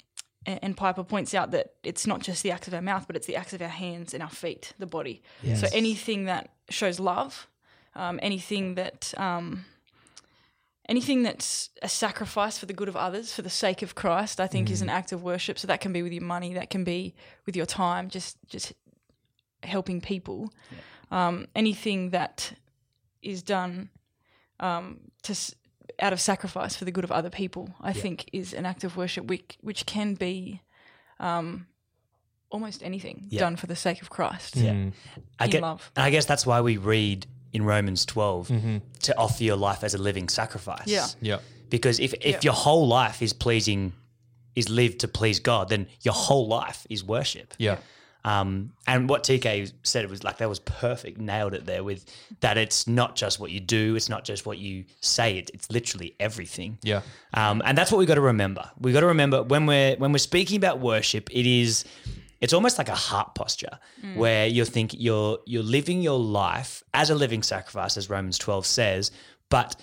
[0.46, 3.14] and, and Piper points out that it's not just the acts of our mouth, but
[3.14, 5.22] it's the acts of our hands and our feet, the body.
[5.56, 7.46] So anything that shows love,
[7.94, 9.66] um, anything that um,
[10.90, 14.46] anything that's a sacrifice for the good of others, for the sake of Christ, I
[14.48, 15.58] think is an act of worship.
[15.58, 17.14] So that can be with your money, that can be
[17.46, 18.72] with your time, just just
[19.62, 20.52] helping people.
[21.10, 22.52] Um, anything that
[23.22, 23.90] is done
[24.60, 25.34] um, to
[26.00, 28.96] out of sacrifice for the good of other people, I think, is an act of
[28.96, 30.60] worship, which which can be
[31.18, 31.66] um,
[32.50, 33.40] almost anything Yeah.
[33.40, 34.56] done for the sake of Christ.
[34.56, 34.90] Yeah.
[35.38, 35.90] I In get, love.
[35.96, 38.48] and I guess that's why we read in Romans 12
[39.00, 40.86] to offer your life as a living sacrifice.
[40.86, 41.06] Yeah.
[41.20, 41.38] Yeah.
[41.68, 42.40] Because if, if Yeah.
[42.42, 43.92] your whole life is pleasing,
[44.56, 47.54] is lived to please God, then your whole life is worship.
[47.58, 47.78] Yeah.
[48.22, 52.04] Um, and what TK said it was like that was perfect, nailed it there with
[52.40, 55.70] that it's not just what you do, it's not just what you say, it, it's
[55.70, 56.78] literally everything.
[56.82, 57.00] Yeah.
[57.32, 58.70] Um, and that's what we got to remember.
[58.78, 61.84] We got to remember when we're when we're speaking about worship, it is
[62.40, 64.16] it's almost like a heart posture mm.
[64.16, 68.66] where you're think you're you're living your life as a living sacrifice, as Romans twelve
[68.66, 69.10] says.
[69.48, 69.76] But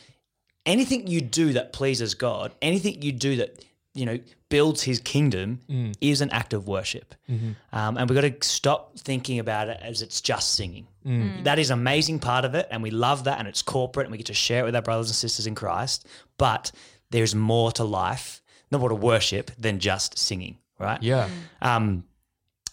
[0.66, 5.60] anything you do that pleases God, anything you do that you know builds His kingdom,
[5.70, 5.94] mm.
[6.02, 7.14] is an act of worship.
[7.30, 7.52] Mm-hmm.
[7.74, 10.88] Um, and we've got to stop thinking about it as it's just singing.
[11.06, 11.44] Mm.
[11.44, 14.18] That is amazing part of it, and we love that, and it's corporate, and we
[14.18, 16.08] get to share it with our brothers and sisters in Christ.
[16.38, 16.72] But
[17.12, 18.42] there's more to life,
[18.72, 21.02] not more to worship than just singing, right?
[21.02, 21.30] Yeah.
[21.62, 22.04] Um,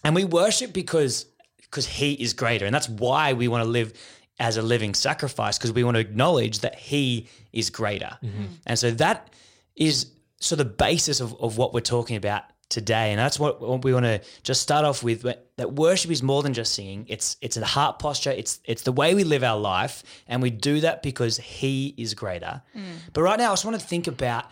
[0.03, 1.25] and we worship because
[1.61, 3.93] because He is greater, and that's why we want to live
[4.39, 8.45] as a living sacrifice because we want to acknowledge that He is greater, mm-hmm.
[8.65, 9.33] and so that
[9.75, 10.07] is
[10.39, 13.93] so the basis of, of what we're talking about today, and that's what, what we
[13.93, 15.25] want to just start off with.
[15.57, 18.31] That worship is more than just singing; it's it's a heart posture.
[18.31, 22.13] It's it's the way we live our life, and we do that because He is
[22.13, 22.61] greater.
[22.75, 22.83] Mm.
[23.13, 24.45] But right now, I just want to think about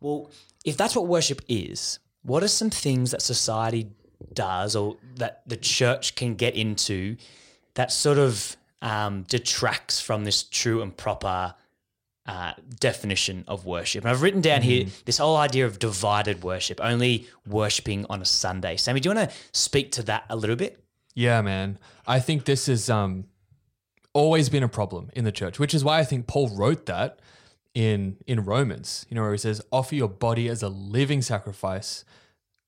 [0.00, 0.30] well,
[0.64, 3.90] if that's what worship is, what are some things that society
[4.32, 7.16] does or that the church can get into
[7.74, 11.54] that sort of um, detracts from this true and proper
[12.26, 14.04] uh, definition of worship?
[14.04, 18.26] And I've written down here this whole idea of divided worship, only worshiping on a
[18.26, 18.76] Sunday.
[18.76, 20.82] Sammy, do you want to speak to that a little bit?
[21.14, 21.78] Yeah, man.
[22.06, 23.24] I think this has um,
[24.12, 27.20] always been a problem in the church, which is why I think Paul wrote that
[27.74, 29.06] in in Romans.
[29.08, 32.04] You know, where he says, "Offer your body as a living sacrifice,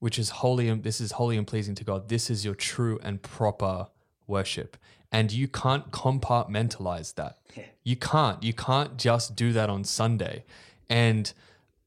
[0.02, 2.08] which is holy and this is holy and pleasing to God.
[2.08, 3.86] This is your true and proper
[4.26, 4.76] worship."
[5.14, 7.38] And you can't compartmentalize that.
[7.84, 8.40] You can't.
[8.44, 10.44] You can't just do that on Sunday.
[10.88, 11.32] And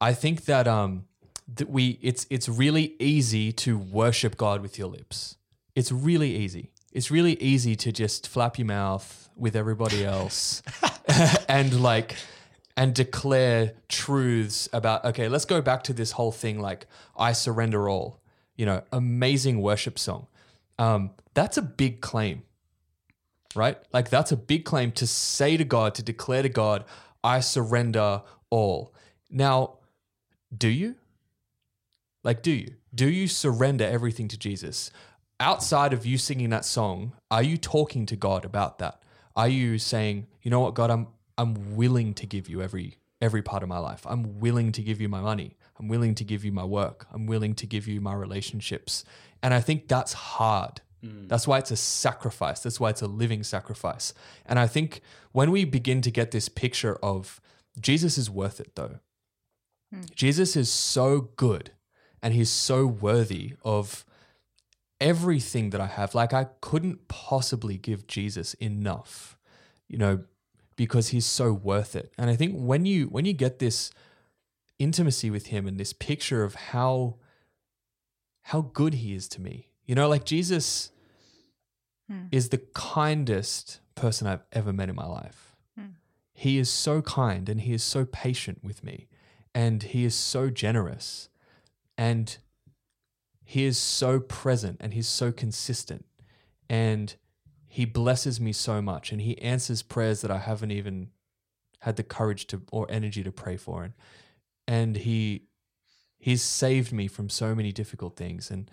[0.01, 1.05] I think that um
[1.55, 5.37] that we it's it's really easy to worship God with your lips.
[5.73, 6.71] It's really easy.
[6.91, 10.61] It's really easy to just flap your mouth with everybody else
[11.49, 12.15] and like
[12.77, 17.89] and declare truths about okay, let's go back to this whole thing like I surrender
[17.89, 18.21] all.
[18.55, 20.27] You know, amazing worship song.
[20.77, 22.43] Um, that's a big claim.
[23.55, 23.77] Right?
[23.93, 26.83] Like that's a big claim to say to God, to declare to God,
[27.23, 28.93] I surrender all.
[29.29, 29.77] Now,
[30.55, 30.95] do you?
[32.23, 32.75] Like, do you?
[32.93, 34.91] Do you surrender everything to Jesus?
[35.39, 39.01] Outside of you singing that song, are you talking to God about that?
[39.35, 41.07] Are you saying, you know what, God, I'm
[41.37, 44.05] I'm willing to give you every every part of my life.
[44.05, 45.57] I'm willing to give you my money.
[45.79, 47.07] I'm willing to give you my work.
[47.13, 49.03] I'm willing to give you my relationships.
[49.41, 50.81] And I think that's hard.
[51.03, 51.29] Mm.
[51.29, 52.59] That's why it's a sacrifice.
[52.59, 54.13] That's why it's a living sacrifice.
[54.45, 57.39] And I think when we begin to get this picture of
[57.79, 58.99] Jesus is worth it though.
[59.93, 60.01] Hmm.
[60.13, 61.71] Jesus is so good
[62.21, 64.05] and he's so worthy of
[64.99, 66.15] everything that I have.
[66.15, 69.37] Like I couldn't possibly give Jesus enough,
[69.87, 70.23] you know,
[70.75, 72.11] because he's so worth it.
[72.17, 73.91] And I think when you when you get this
[74.79, 77.15] intimacy with him and this picture of how
[78.43, 79.69] how good he is to me.
[79.85, 80.91] You know, like Jesus
[82.09, 82.25] hmm.
[82.31, 85.55] is the kindest person I've ever met in my life.
[85.77, 85.93] Hmm.
[86.33, 89.07] He is so kind and he is so patient with me
[89.53, 91.29] and he is so generous
[91.97, 92.37] and
[93.43, 96.05] he is so present and he's so consistent
[96.69, 97.15] and
[97.75, 101.09] he blesses me so much and he answers prayers that I haven't even
[101.79, 103.83] had the courage to or energy to pray for.
[103.83, 103.93] And
[104.65, 105.49] and he
[106.17, 108.71] he's saved me from so many difficult things and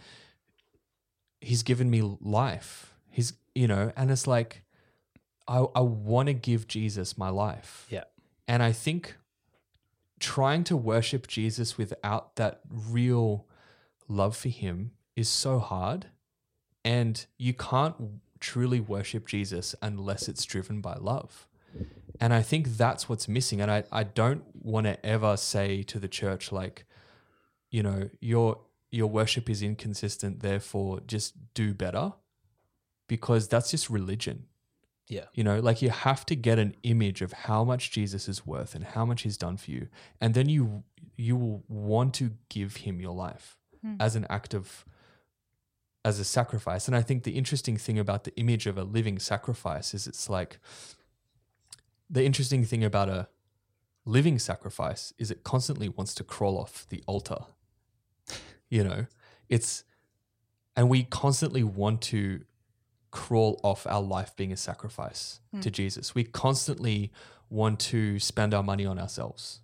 [1.40, 2.94] he's given me life.
[3.10, 4.62] He's you know and it's like
[5.48, 7.86] i i want to give jesus my life.
[7.90, 8.04] Yeah.
[8.46, 9.16] and i think
[10.20, 13.48] trying to worship jesus without that real
[14.06, 16.06] love for him is so hard.
[16.84, 17.96] And you can't
[18.42, 21.46] truly worship jesus unless it's driven by love
[22.20, 23.60] and I think that's what's missing.
[23.60, 26.84] And I, I don't want to ever say to the church, like,
[27.70, 32.12] you know, your your worship is inconsistent, therefore just do better.
[33.08, 34.44] Because that's just religion.
[35.08, 35.24] Yeah.
[35.34, 38.74] You know, like you have to get an image of how much Jesus is worth
[38.74, 39.88] and how much he's done for you.
[40.20, 40.84] And then you
[41.16, 43.96] you will want to give him your life hmm.
[43.98, 44.84] as an act of
[46.04, 46.88] as a sacrifice.
[46.88, 50.28] And I think the interesting thing about the image of a living sacrifice is it's
[50.28, 50.58] like
[52.10, 53.28] the interesting thing about a
[54.04, 57.38] living sacrifice is it constantly wants to crawl off the altar.
[58.68, 59.06] You know,
[59.48, 59.84] it's
[60.74, 62.44] and we constantly want to
[63.10, 65.60] crawl off our life being a sacrifice hmm.
[65.60, 66.14] to Jesus.
[66.14, 67.12] We constantly
[67.50, 69.60] want to spend our money on ourselves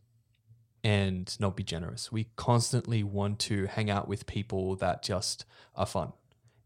[0.84, 2.12] and not be generous.
[2.12, 6.12] We constantly want to hang out with people that just are fun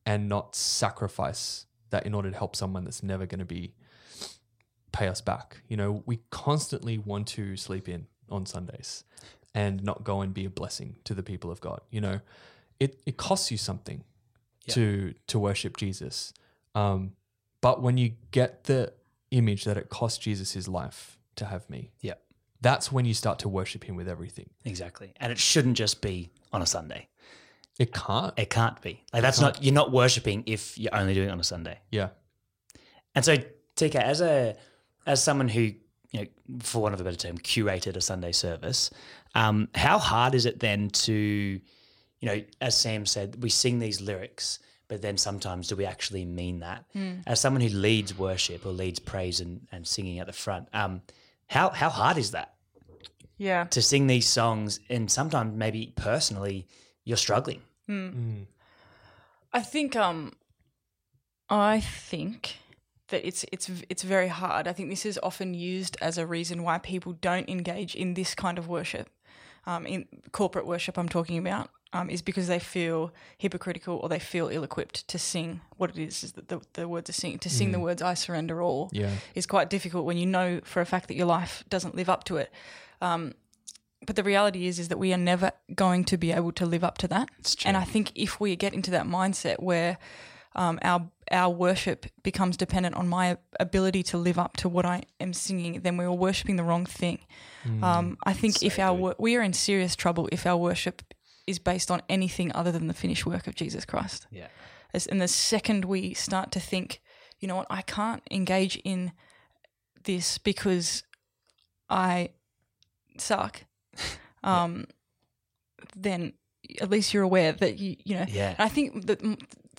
[0.07, 3.75] and not sacrifice that in order to help someone that's never going to be
[4.93, 5.63] pay us back.
[5.69, 9.05] You know, we constantly want to sleep in on Sundays
[9.55, 11.81] and not go and be a blessing to the people of God.
[11.91, 12.21] You know,
[12.81, 14.05] it, it costs you something
[14.69, 16.33] to to worship Jesus.
[16.75, 17.13] Um,
[17.61, 18.93] but when you get the
[19.31, 22.15] image that it cost Jesus his life to have me, Yeah.
[22.61, 24.51] that's when you start to worship him with everything.
[24.65, 25.13] Exactly.
[25.17, 27.09] And it shouldn't just be on a Sunday.
[27.83, 28.33] It can't.
[28.39, 29.03] It can't be.
[29.13, 31.79] Like that's not you're not worshiping if you're only doing it on a Sunday.
[31.91, 32.11] Yeah.
[33.15, 33.37] And so
[33.77, 34.57] TK, as a
[35.05, 35.63] as someone who,
[36.13, 36.27] you know,
[36.61, 38.91] for want of a better term, curated a Sunday service,
[39.35, 41.61] um, how hard is it then to, you
[42.29, 46.61] know, as Sam said, we sing these lyrics, but then sometimes do we actually mean
[46.61, 46.85] that?
[47.27, 51.03] As someone who leads worship or leads praise and, and singing at the front, um,
[51.49, 52.55] how how hard is that
[53.39, 53.65] Yeah.
[53.65, 56.69] to sing these songs and sometimes maybe personally
[57.05, 57.63] you're struggling?
[59.53, 60.33] I think um
[61.49, 62.57] I think
[63.09, 64.67] that it's it's it's very hard.
[64.67, 68.35] I think this is often used as a reason why people don't engage in this
[68.35, 69.09] kind of worship.
[69.65, 74.19] Um, in corporate worship, I'm talking about, um, is because they feel hypocritical or they
[74.19, 77.39] feel ill-equipped to sing what it is, is that the, the words are singing.
[77.39, 79.11] To sing the words "I surrender all" Yeah.
[79.37, 82.25] is quite difficult when you know for a fact that your life doesn't live up
[82.25, 82.51] to it.
[83.01, 83.35] Um,
[84.07, 86.85] but the reality is, is that we are never going to be able to live
[86.85, 87.29] up to that.
[87.69, 89.99] And I think if we get into that mindset where
[90.55, 95.05] um, our our worship becomes dependent on my ability to live up to what I
[95.19, 97.21] am singing, then we are worshiping the wrong thing.
[97.83, 101.03] Um, I think if our wor- we are in serious trouble if our worship
[101.47, 104.27] is based on anything other than the finished work of Jesus Christ.
[104.31, 104.49] Yeah.
[104.93, 107.01] As, and the second we start to think,
[107.41, 109.13] you know what, I can't engage in
[110.05, 111.03] this because
[111.89, 112.31] I
[113.19, 113.65] suck,
[114.45, 114.87] um,
[115.97, 116.33] then
[116.81, 118.27] at least you're aware that you, you know.
[118.29, 118.55] Yeah.
[118.59, 119.21] I think that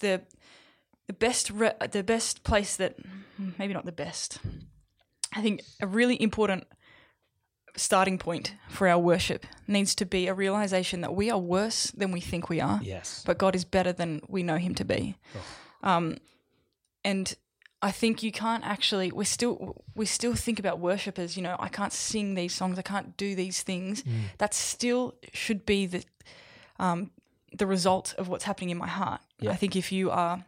[0.01, 0.21] the
[1.07, 2.97] the best re- the best place that
[3.57, 4.39] maybe not the best.
[5.35, 6.65] I think a really important
[7.75, 12.11] starting point for our worship needs to be a realization that we are worse than
[12.11, 13.23] we think we are Yes.
[13.25, 15.17] but God is better than we know Him to be.
[15.81, 16.17] Um,
[17.03, 17.33] and
[17.89, 19.11] I think you can't actually.
[19.11, 21.55] We still we still think about worship as you know.
[21.59, 22.79] I can't sing these songs.
[22.79, 24.03] I can't do these things.
[24.37, 26.03] That still should be the
[26.79, 27.11] um,
[27.59, 29.21] the result of what's happening in my heart.
[29.51, 30.45] I think if you are.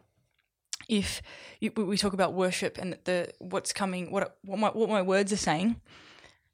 [0.88, 1.20] If
[1.60, 5.02] you, we- we talk about worship and the what's coming, what what my, what my
[5.02, 5.76] words are saying,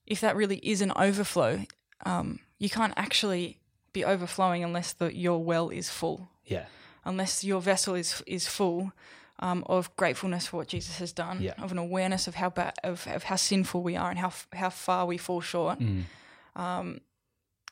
[0.06, 1.64] if that really is an overflow,
[2.06, 3.58] um, you can't actually
[3.92, 6.64] be overflowing unless the, your well is full Yeah.
[7.04, 8.92] unless your vessel is is full
[9.42, 11.54] um, of gratefulness for what Jesus has done, Yeah.
[11.64, 14.46] of an awareness of how bad, of, of how sinful we are and how f-
[14.52, 15.78] how far we fall short,
[16.56, 17.00] um,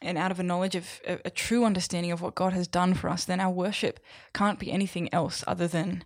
[0.02, 2.94] and out of a knowledge of a, a true understanding of what God has done
[2.94, 4.00] for us, then our worship
[4.32, 6.04] can't be anything else other than.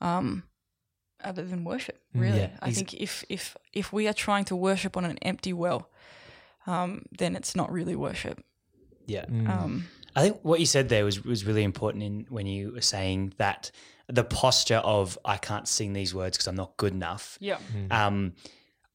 [0.00, 0.42] Um,
[1.22, 4.96] other than worship, really, Yeah, I think if if if we are trying to worship
[4.96, 5.90] on an empty well,
[6.66, 8.42] um, then it's not really worship.
[9.06, 9.26] Yeah.
[9.28, 12.80] Um, I think what you said there was was really important in when you were
[12.80, 13.70] saying that
[14.12, 17.38] the posture of I can't sing these words because I'm not good enough.
[17.40, 17.92] yeah, mm.
[17.92, 18.32] Um,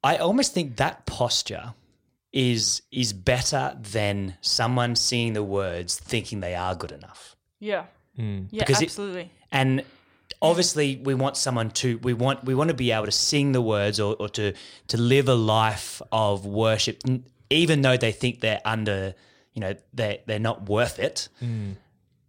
[0.04, 1.74] I almost think that posture
[2.34, 7.36] is is better than someone seeing the words thinking they are good enough.
[7.60, 7.86] yeah,
[8.20, 8.48] mm.
[8.52, 9.32] yeah, Because it- absolutely.
[9.52, 9.84] And
[10.42, 13.62] obviously we want someone to we want we want to be able to sing the
[13.62, 14.54] words or, or to
[14.88, 17.02] to live a life of worship
[17.50, 19.16] even though they think they're under
[19.54, 21.76] you know they they're not worth it mm.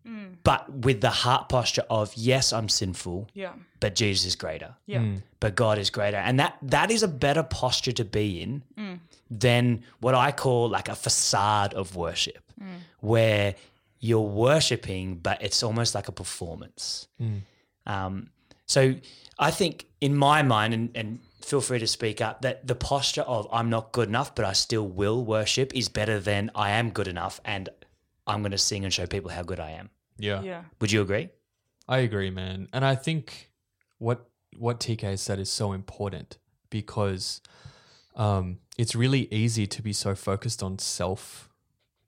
[0.06, 0.36] Mm.
[0.44, 4.74] but with the heart posture of yes i'm sinful yeah, but jesus is greater.
[4.86, 5.00] Yeah.
[5.00, 5.22] Mm.
[5.40, 6.18] but god is greater.
[6.18, 9.00] And that that is a better posture to be in mm.
[9.30, 12.42] than what i call like a facade of worship
[13.00, 13.54] where
[14.00, 17.08] you're worshiping but it's almost like a performance.
[17.86, 18.30] Um,
[18.66, 18.94] so
[19.38, 23.22] I think in my mind, and, and feel free to speak up, that the posture
[23.22, 26.90] of I'm not good enough, but I still will worship is better than I am
[26.90, 27.68] good enough and
[28.26, 29.90] I'm going to sing and show people how good I am.
[30.18, 30.42] Yeah.
[30.42, 30.62] Yeah.
[30.80, 31.28] Would you agree?
[31.88, 32.68] I agree, man.
[32.72, 33.50] And I think
[33.98, 36.38] what what TK said is so important
[36.70, 37.40] because
[38.16, 41.50] um, it's really easy to be so focused on self,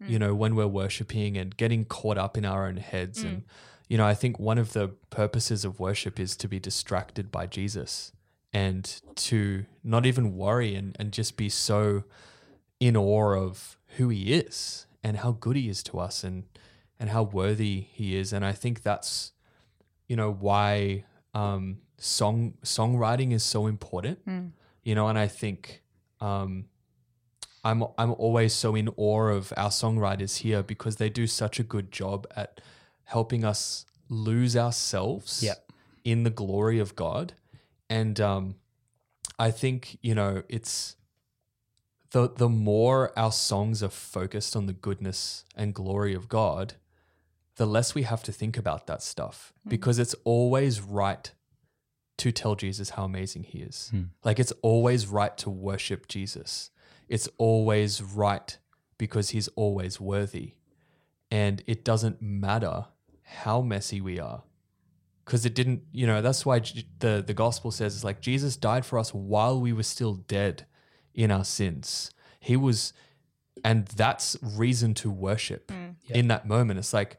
[0.01, 3.23] you know, when we're worshiping and getting caught up in our own heads.
[3.23, 3.43] And,
[3.89, 7.47] you know, I think one of the purposes of worship is to be distracted by
[7.47, 8.13] Jesus
[8.53, 12.05] and to not even worry and, and just be so
[12.81, 16.45] in awe of who he is and how good he is to us and
[17.01, 18.33] and how worthy he is.
[18.33, 19.33] And I think that's,
[20.09, 24.19] you know, why um, song songwriting is so important.
[24.83, 25.83] You know, and I think
[26.21, 26.65] um,
[27.65, 31.63] I'm I'm always so in awe of our songwriters here because they do such a
[31.63, 32.61] good job at
[33.05, 35.73] helping us lose ourselves Yep.
[36.05, 37.35] in the glory of God.
[37.91, 38.55] And um,
[39.39, 40.97] I think, you know, it's
[42.11, 46.75] the the more our songs are focused on the goodness and glory of God,
[47.59, 49.71] the less we have to think about that stuff hmm.
[49.71, 51.33] because it's always right
[52.17, 53.89] to tell Jesus how amazing he is.
[53.91, 54.05] Hmm.
[54.25, 56.71] Like it's always right to worship Jesus.
[57.09, 58.57] It's always right
[58.97, 60.55] because he's always worthy.
[61.31, 62.87] And it doesn't matter
[63.23, 64.43] how messy we are.
[65.25, 66.61] Because it didn't, you know, that's why
[67.01, 70.65] the, the gospel says it's like Jesus died for us while we were still dead
[71.13, 72.11] in our sins.
[72.41, 72.93] He was,
[73.63, 75.91] and that's reason to worship hmm.
[76.09, 76.79] in that moment.
[76.79, 77.19] It's like,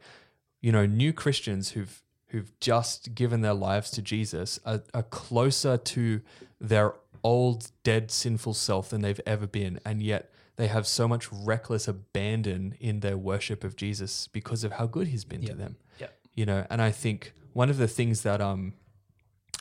[0.60, 5.76] you know, new Christians who've who've just given their lives to Jesus are, are closer
[5.76, 6.20] to
[6.60, 6.94] their
[7.24, 11.88] old, dead, sinful self than they've ever been, and yet they have so much reckless
[11.88, 15.76] abandon in their worship of Jesus because of how good He's been to them.
[15.98, 16.18] Yep.
[16.34, 18.74] You know, and I think one of the things that um,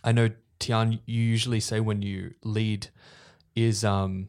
[0.04, 0.30] I know
[0.60, 2.88] Tiarne, you usually say when you lead
[3.56, 4.28] is um,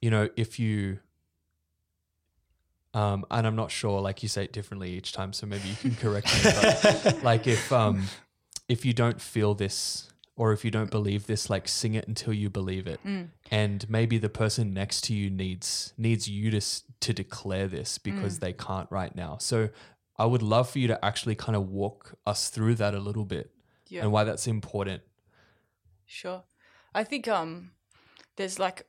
[0.00, 0.98] you know, if you
[2.96, 5.76] um, and I'm not sure, like you say it differently each time, so maybe you
[5.76, 6.50] can correct me.
[6.52, 8.04] But like if um,
[8.68, 12.32] if you don't feel this or if you don't believe this, like sing it until
[12.32, 13.00] you believe it.
[13.50, 16.60] And maybe the person next to you needs needs you to
[17.00, 19.36] to declare this because they can't right now.
[19.40, 19.68] So
[20.18, 23.24] I would love for you to actually kind of walk us through that a little
[23.26, 23.50] bit
[23.88, 24.02] Yeah.
[24.02, 25.02] and why that's important.
[26.06, 26.44] Sure.
[26.94, 27.72] I think um
[28.36, 28.86] there's like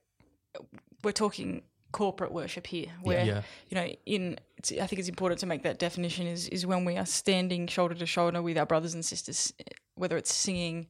[1.04, 3.42] we're talking corporate worship here where Yeah.
[3.70, 6.86] you know in it's, I think it's important to make that definition is is when
[6.86, 9.54] we are standing shoulder to shoulder with our brothers and sisters
[9.96, 10.88] whether it's singing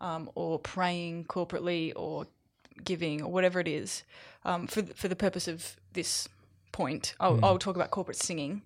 [0.00, 2.26] um, or praying corporately or
[2.84, 4.02] giving or whatever it is
[4.44, 6.28] um, for the, for the purpose of this
[6.72, 8.60] point I'll, I'll talk about corporate singing.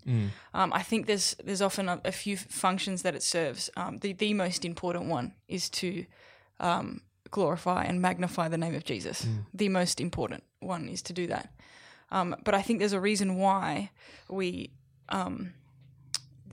[0.53, 3.71] Um, I think there's there's often a, a few functions that it serves.
[3.77, 6.05] Um, the the most important one is to
[6.59, 9.27] um, glorify and magnify the name of Jesus.
[9.55, 11.53] The most important one is to do that.
[12.11, 13.91] Um, but I think there's a reason why
[14.29, 14.71] we,
[15.11, 15.53] um,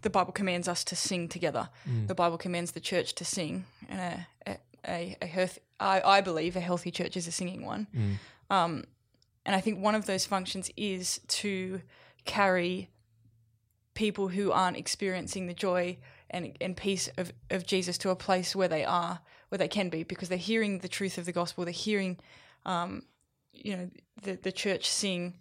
[0.01, 1.69] the Bible commands us to sing together.
[2.07, 3.99] The Bible commands the church to sing, and
[4.45, 4.57] a,
[4.88, 7.88] a, a, health, I, I believe a healthy church is a singing one.
[8.49, 8.84] Um,
[9.45, 11.82] and I think one of those functions is to
[12.25, 12.89] carry
[13.93, 15.97] people who aren't experiencing the joy
[16.30, 19.89] and, and peace of, of Jesus to a place where they are, where they can
[19.89, 21.64] be, because they're hearing the truth of the gospel.
[21.64, 22.18] They're hearing,
[22.66, 23.04] um,
[23.54, 23.89] you know,
[24.24, 25.38] the, the church sing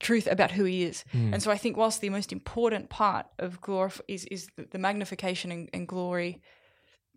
[0.00, 1.04] truth about who he is.
[1.12, 5.52] And so I think whilst the most important part of glorif- is, is the, magnification
[5.52, 6.40] and, and glory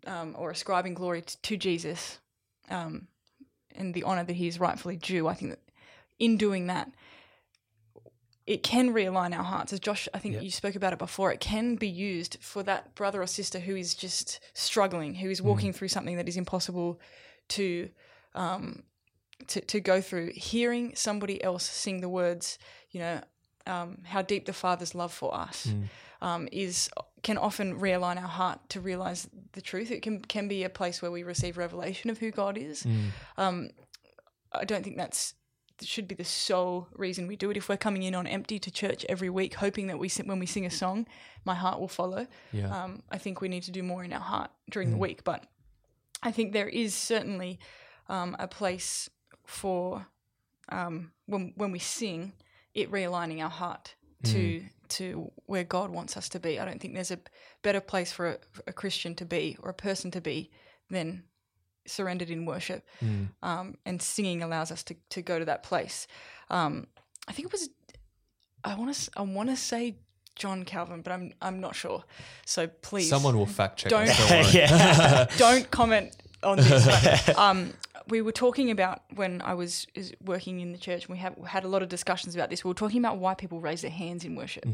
[0.06, 2.20] um, or ascribing glory t- to Jesus
[2.70, 3.08] um,
[3.74, 5.60] and the honor that he is rightfully due, I think that
[6.18, 6.90] in doing that,
[8.48, 9.74] it can realign our hearts.
[9.74, 12.94] As Josh, I think you spoke about it before, it can be used for that
[12.94, 16.98] brother or sister who is just struggling, who is walking through something that is impossible
[17.48, 17.90] to
[18.34, 18.84] um,
[19.48, 20.32] to, to go through.
[20.34, 22.58] Hearing somebody else sing the words,
[22.90, 23.20] you know,
[23.66, 25.68] um, how deep the Father's love for us
[26.22, 26.88] um, is
[27.22, 29.90] can often realign our heart to realize the truth.
[29.90, 32.86] It can can be a place where we receive revelation of who God is.
[33.36, 33.68] Um,
[34.52, 35.34] I don't think that's
[35.82, 37.56] should be the sole reason we do it.
[37.56, 40.38] If we're coming in on empty to church every week, hoping that we sing, when
[40.38, 41.06] we sing a song,
[41.44, 42.26] my heart will follow.
[42.52, 42.84] Yeah.
[42.84, 45.24] Um, I think we need to do more in our heart during the week.
[45.24, 45.44] But
[46.22, 47.58] I think there is certainly
[48.08, 49.08] um, a place
[49.46, 50.06] for
[50.70, 52.32] um, when when we sing,
[52.74, 56.58] it realigning our heart to to where God wants us to be.
[56.58, 57.20] I don't think there's a
[57.62, 60.50] better place for a, for a Christian to be or a person to be
[60.90, 61.24] than
[61.88, 62.86] surrendered in worship.
[63.42, 66.06] Um, and singing allows us to, to go to that place.
[66.50, 66.86] Um,
[67.26, 67.68] I think it was
[68.64, 69.96] I want to I want to say
[70.34, 72.04] John Calvin, but I'm I'm not sure.
[72.46, 73.90] So please Someone will fact check.
[73.90, 76.86] Don't- us, don't don't comment on this.
[77.26, 77.72] But, um,
[78.08, 79.86] we were talking about when I was
[80.24, 82.64] working in the church, and we have had a lot of discussions about this.
[82.64, 84.66] We were talking about why people raise their hands in worship.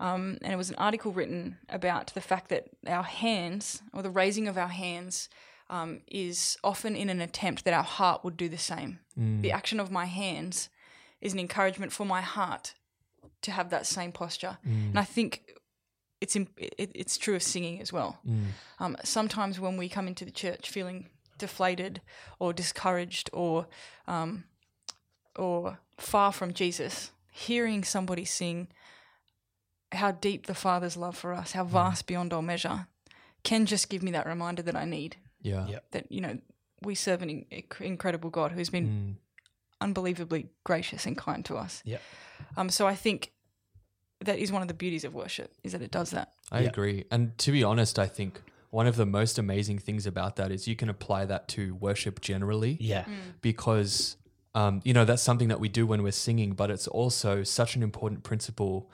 [0.00, 4.10] Um, and it was an article written about the fact that our hands, or the
[4.10, 5.28] raising of our hands,
[5.72, 8.98] um, is often in an attempt that our heart would do the same.
[9.18, 9.40] Mm.
[9.42, 10.68] The action of my hands
[11.20, 12.74] is an encouragement for my heart
[13.40, 14.58] to have that same posture.
[14.66, 14.90] Mm.
[14.90, 15.30] And I think
[16.20, 18.18] it's im- it, it's true of singing as well.
[18.28, 18.44] Mm.
[18.78, 21.08] Um, sometimes when we come into the church feeling
[21.38, 22.00] deflated
[22.38, 23.66] or discouraged or
[24.06, 24.44] um,
[25.36, 28.68] or far from Jesus, hearing somebody sing
[29.92, 31.54] how deep the Father's love for us, Mm.
[31.54, 32.86] how vast beyond all measure,
[33.42, 35.16] can just give me that reminder that I need.
[35.42, 35.66] Yeah.
[35.68, 35.84] Yep.
[35.92, 36.38] That you know
[36.82, 39.14] we serve an in- incredible God who's been Mm.
[39.80, 41.82] unbelievably gracious and kind to us.
[41.84, 42.00] Yep.
[42.56, 43.32] Um, so I think
[44.20, 46.32] that is one of the beauties of worship is that it does that.
[46.50, 46.68] I Yeah.
[46.68, 47.04] agree.
[47.10, 50.66] And to be honest, I think one of the most amazing things about that is
[50.68, 53.04] you can apply that to worship generally Yeah.
[53.40, 54.16] because
[54.54, 57.74] um, you know that's something that we do when we're singing, but it's also such
[57.74, 58.90] an important principle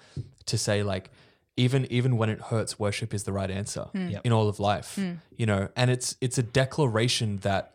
[0.47, 1.11] to say like
[1.59, 4.23] even even when it hurts, worship is the right answer Yep.
[4.25, 4.99] in all of life.
[5.37, 7.75] You know, and it's it's a declaration that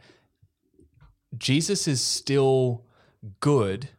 [1.37, 2.85] Jesus is still
[3.39, 3.89] good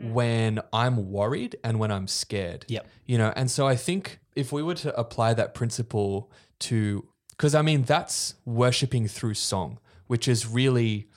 [0.00, 2.64] when I'm worried and when I'm scared.
[2.68, 2.86] Yep.
[3.06, 6.30] You know, and so I think if we were to apply that principle
[6.60, 11.08] to, because I mean, that's worshiping through song, which is really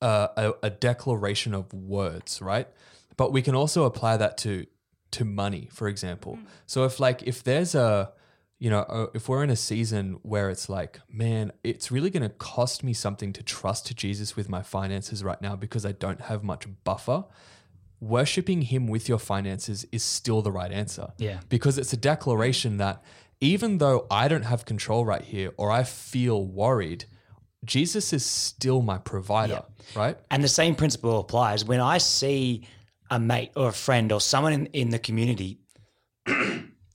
[0.00, 2.68] uh, a, a declaration of words, right?
[3.16, 4.66] But we can also apply that to
[5.12, 6.38] to money, for example.
[6.40, 6.46] Mm.
[6.66, 8.12] So if like if there's a
[8.58, 12.28] you know, if we're in a season where it's like, man, it's really going to
[12.28, 16.42] cost me something to trust Jesus with my finances right now because I don't have
[16.42, 17.24] much buffer,
[18.00, 21.12] worshiping Him with your finances is still the right answer.
[21.18, 21.38] Yeah.
[21.48, 23.02] Because it's a declaration that
[23.40, 27.04] even though I don't have control right here or I feel worried,
[27.64, 29.62] Jesus is still my provider,
[29.94, 30.16] right?
[30.30, 32.66] And the same principle applies when I see
[33.10, 35.58] a mate or a friend or someone in, in the community.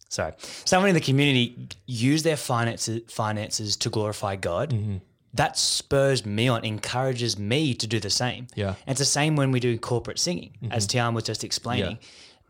[0.09, 0.33] sorry,
[0.65, 4.71] someone in the community use their finances finances to glorify God.
[4.71, 4.97] Mm-hmm.
[5.35, 8.47] That spurs me on, encourages me to do the same.
[8.55, 8.65] Yeah.
[8.65, 8.81] Mm-hmm.
[8.85, 11.97] and it's the same when we do corporate singing, as Tiarne was just explaining.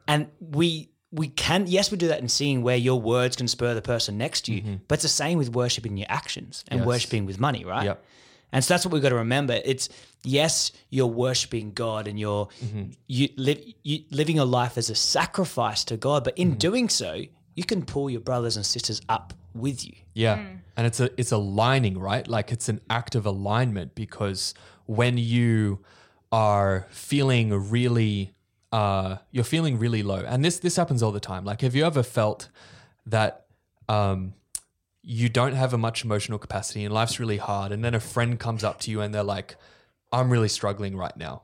[0.07, 3.73] And we we can yes we do that in singing where your words can spur
[3.73, 6.89] the person next to you, but it's the same with worshiping your actions and Mm-hmm.
[6.89, 6.93] Yes.
[6.93, 7.85] worshiping with money, right?
[7.85, 8.03] Yep.
[8.53, 9.59] And so that's what we've got to remember.
[9.65, 9.89] It's
[10.23, 12.91] yes, you're worshiping God and you're Mm-hmm.
[13.07, 16.57] you, li- you living your life as a sacrifice to God, but in Mm-hmm.
[16.59, 17.21] doing so,
[17.55, 19.93] you can pull your brothers and sisters up with you.
[20.13, 20.45] Yeah.
[20.77, 22.27] And it's a it's aligning, right?
[22.27, 24.53] Like it's an act of alignment because
[24.85, 25.79] when you
[26.31, 28.33] are feeling really
[28.71, 30.23] uh you're feeling really low.
[30.27, 31.45] And this this happens all the time.
[31.45, 32.49] Like have you ever felt
[33.05, 33.45] that
[33.87, 34.33] um
[35.03, 38.39] you don't have a much emotional capacity and life's really hard and then a friend
[38.39, 39.57] comes up to you and they're like
[40.11, 41.43] I'm really struggling right now.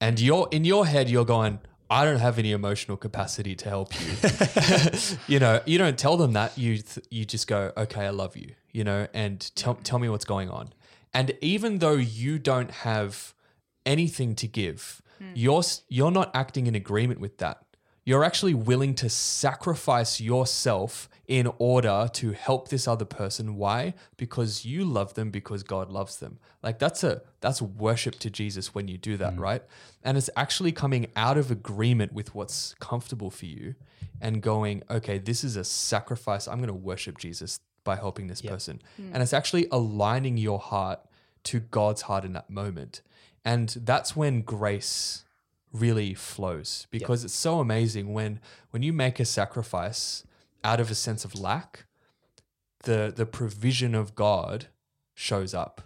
[0.00, 1.58] And you're in your head you're going
[1.90, 6.34] I don't have any emotional capacity to help you you know, you don't tell them
[6.34, 6.56] that.
[6.56, 10.08] You th- you just go, okay, I love you, you know, and tell tell me
[10.08, 10.72] what's going on.
[11.12, 13.34] And even though you don't have
[13.84, 15.32] anything to give, hmm.
[15.34, 17.64] you're you're not acting in agreement with that.
[18.04, 23.54] You're actually willing to sacrifice yourself in order to help this other person.
[23.54, 23.94] Why?
[24.16, 26.40] Because you love them because God loves them.
[26.60, 29.38] Like that's a that's worship to Jesus when you do that, mm.
[29.38, 29.62] right?
[30.02, 33.76] And it's actually coming out of agreement with what's comfortable for you
[34.20, 36.48] and going, okay, this is a sacrifice.
[36.48, 38.82] I'm going to worship Jesus by helping this person.
[38.96, 39.10] Hmm.
[39.14, 40.98] And it's actually aligning your heart
[41.44, 43.02] to God's heart in that moment.
[43.44, 45.24] And that's when grace
[45.72, 48.40] really flows because it's so amazing when
[48.72, 50.24] when you make a sacrifice
[50.64, 51.86] out of a sense of lack
[52.84, 54.66] the the provision of God
[55.14, 55.82] shows up.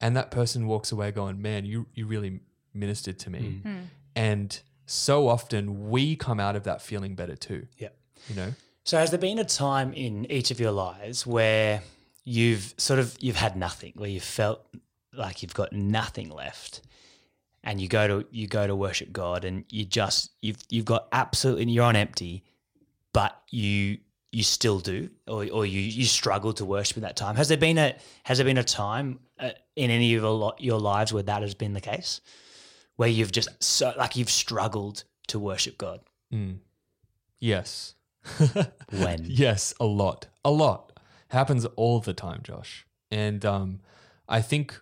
[0.00, 2.40] And that person walks away going man you you really
[2.74, 3.60] ministered to me.
[3.62, 3.68] Hmm.
[3.68, 3.80] Hmm.
[4.14, 7.66] And so often we come out of that feeling better too.
[7.76, 7.88] Yeah.
[8.28, 8.54] you know?
[8.84, 11.82] So has there been a time in each of your lives where
[12.24, 14.66] you've sort of you've had nothing, where you felt
[15.12, 16.80] like you've got nothing left,
[17.62, 21.08] and you go to you go to worship God, and you just you've you've got
[21.12, 22.44] absolutely you're on empty,
[23.12, 23.98] but you
[24.30, 27.36] you still do, or or you you struggle to worship at that time.
[27.36, 30.80] Has there been a has there been a time uh, in any of your your
[30.80, 32.20] lives where that has been the case,
[32.96, 36.00] where you've just so like you've struggled to worship God?
[37.40, 37.94] yes
[38.90, 40.26] When Yes, a lot.
[40.44, 40.98] A lot.
[41.28, 42.86] Happens all the time, Josh.
[43.10, 43.80] And um,
[44.28, 44.80] I think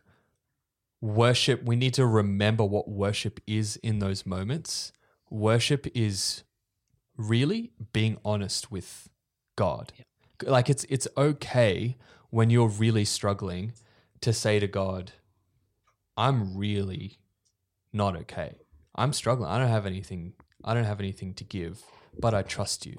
[1.01, 4.93] worship, we need to remember what worship is in those moments.
[5.31, 6.45] Worship is
[7.17, 9.09] really being honest with
[9.57, 9.93] God.
[10.43, 11.97] Like it's it's okay
[12.31, 13.73] when you're really struggling
[14.21, 15.13] to say to God,
[16.17, 17.19] I'm really
[17.93, 18.57] not okay.
[18.95, 19.51] I'm struggling.
[19.51, 20.35] I don't have anything
[20.65, 21.83] I don't have anything to give,
[22.19, 22.97] but I trust you.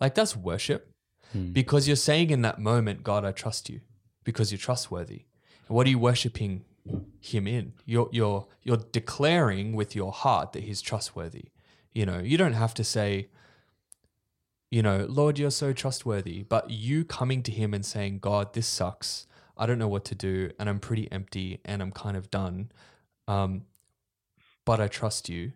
[0.00, 0.92] Like that's worship
[1.32, 1.52] hmm.
[1.52, 3.80] because you're saying in that moment, God, I trust you
[4.24, 5.26] because you're trustworthy.
[5.68, 6.64] What are you worshiping
[7.20, 7.74] him in?
[7.84, 11.50] You're you're you're declaring with your heart that he's trustworthy.
[11.92, 13.28] You know, you don't have to say,
[14.70, 18.66] you know, Lord, you're so trustworthy, but you coming to him and saying, God, this
[18.66, 19.26] sucks.
[19.56, 22.70] I don't know what to do, and I'm pretty empty, and I'm kind of done.
[23.26, 23.62] Um,
[24.64, 25.52] but I trust you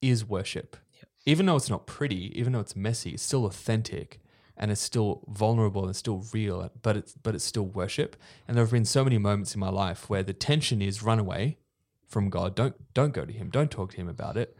[0.00, 0.76] is worship.
[1.24, 4.20] Even though it's not pretty, even though it's messy, it's still authentic
[4.56, 8.16] and it's still vulnerable and still real, but it's but it's still worship.
[8.46, 11.18] And there have been so many moments in my life where the tension is run
[11.18, 11.58] away
[12.06, 12.54] from God.
[12.54, 13.50] Don't don't go to him.
[13.50, 14.56] Don't talk to him about it.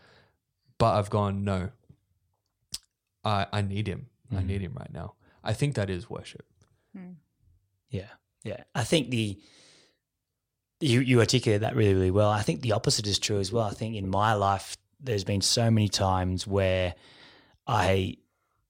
[0.78, 1.70] But I've gone, no.
[3.24, 4.06] I I need him.
[4.34, 5.14] I need him right now.
[5.44, 6.46] I think that is worship.
[7.90, 8.08] Yeah,
[8.44, 8.62] yeah.
[8.74, 9.38] I think the
[10.80, 12.30] you you articulated that really really well.
[12.30, 13.66] I think the opposite is true as well.
[13.66, 16.94] I think in my life, there's been so many times where
[17.66, 18.16] I,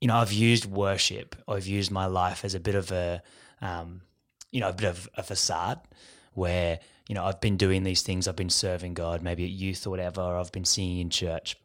[0.01, 1.37] you know, I've used worship.
[1.49, 3.23] I've used my life as a bit of a,
[3.61, 4.03] um,
[4.51, 5.81] you know, a bit of a facade
[6.35, 8.27] where you know I've been doing these things.
[8.27, 10.21] I've been serving God, maybe at youth or whatever.
[10.21, 11.57] Or I've been singing in church,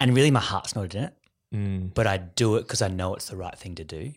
[0.00, 1.14] and really my heart's not in it.
[1.94, 4.12] But I do it because I know it's the right thing to do.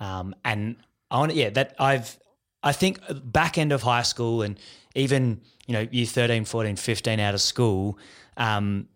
[0.00, 0.76] Um, and
[1.10, 2.18] I want to, yeah, that I've,
[2.62, 4.58] I think back end of high school and
[4.94, 7.98] even, you know, year 13, 14, 15 out of school,
[8.36, 8.88] um,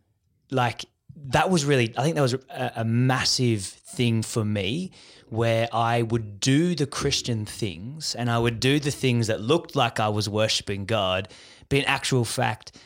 [0.50, 0.84] like
[1.28, 4.92] that was really, I think that was a, a massive thing for me
[5.28, 9.74] where I would do the Christian things and I would do the things that looked
[9.74, 11.28] like I was worshiping God,
[11.68, 12.76] but in actual fact,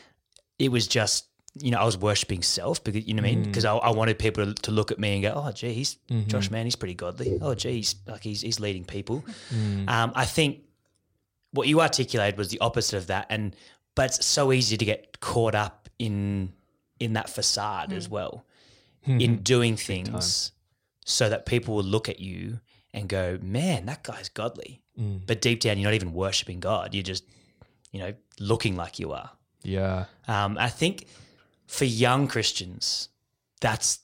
[0.57, 1.26] it was just
[1.61, 3.43] you know I was worshiping self because you know what I mean?
[3.43, 3.47] Mm.
[3.47, 5.97] Because I, I wanted people to, to look at me and go oh gee he's
[6.09, 6.27] mm-hmm.
[6.27, 7.37] Josh man he's pretty godly.
[7.41, 9.23] Oh gee he's like he's he's leading people.
[9.53, 9.89] Mm.
[9.89, 10.61] Um, I think
[11.51, 13.55] what you articulated was the opposite of that and
[13.95, 16.53] but it's so easy to get caught up in
[16.99, 18.11] in that facade as mm.
[18.11, 18.45] well
[19.07, 19.19] mm-hmm.
[19.21, 20.51] in doing things
[21.05, 22.59] so that people will look at you
[22.93, 24.81] and go man that guy's godly.
[25.27, 26.93] But deep down you're not even worshiping God.
[26.93, 27.23] You're just
[27.91, 29.31] you know looking like you are.
[29.63, 30.05] Yeah.
[30.27, 31.07] um, I think
[31.67, 33.09] for young Christians,
[33.61, 33.99] that's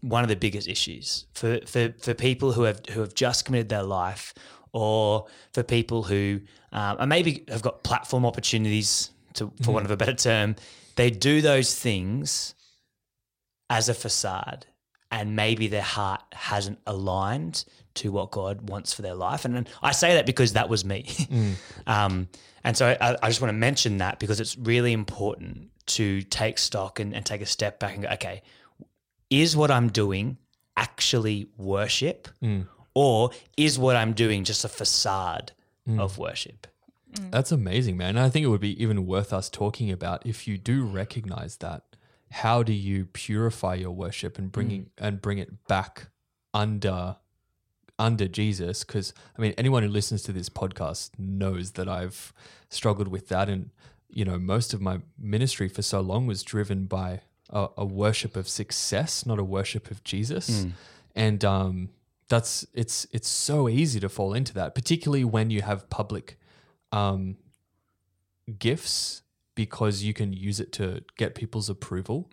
[0.00, 3.68] one of the biggest issues for, for, for people who have who have just committed
[3.68, 4.34] their life,
[4.72, 6.40] or for people who
[6.72, 10.56] um, and maybe have got platform opportunities, to for want of a better term.
[10.96, 12.54] They do those things
[13.68, 14.66] as a facade,
[15.10, 17.64] and maybe their heart hasn't aligned
[17.96, 19.44] to what God wants for their life.
[19.44, 21.06] And then I say that because that was me.
[21.26, 21.54] Mm.
[21.86, 22.28] um,
[22.62, 26.58] and so I, I just want to mention that because it's really important to take
[26.58, 28.42] stock and, and take a step back and go, okay,
[29.30, 30.38] is what I'm doing
[30.76, 32.28] actually worship?
[32.42, 32.66] Mm.
[32.94, 35.52] Or is what I'm doing just a facade
[35.88, 36.00] mm.
[36.00, 36.66] of worship?
[37.30, 38.18] That's amazing, man.
[38.18, 41.82] I think it would be even worth us talking about if you do recognize that.
[42.30, 46.08] How do you purify your worship and bringing and bring it back
[46.52, 47.16] under
[47.98, 48.84] under Jesus?
[48.84, 52.32] Because I mean, anyone who listens to this podcast knows that I've
[52.68, 53.70] struggled with that, and
[54.08, 57.20] you know, most of my ministry for so long was driven by
[57.50, 60.66] a, a worship of success, not a worship of Jesus,
[61.14, 61.90] and um,
[62.28, 66.38] that's it's it's so easy to fall into that, particularly when you have public
[66.92, 67.36] um,
[68.58, 69.22] gifts
[69.54, 72.30] because you can use it to get people's approval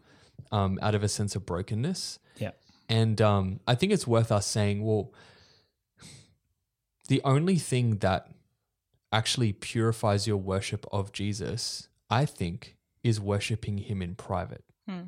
[0.52, 2.20] um, out of a sense of brokenness.
[2.38, 2.52] Yeah.
[2.90, 5.14] And um, I think it's worth us saying, well,
[7.08, 8.30] the only thing that
[9.12, 14.64] actually purifies your worship of Jesus, I think, is worshiping him in private.
[14.88, 15.02] Hmm.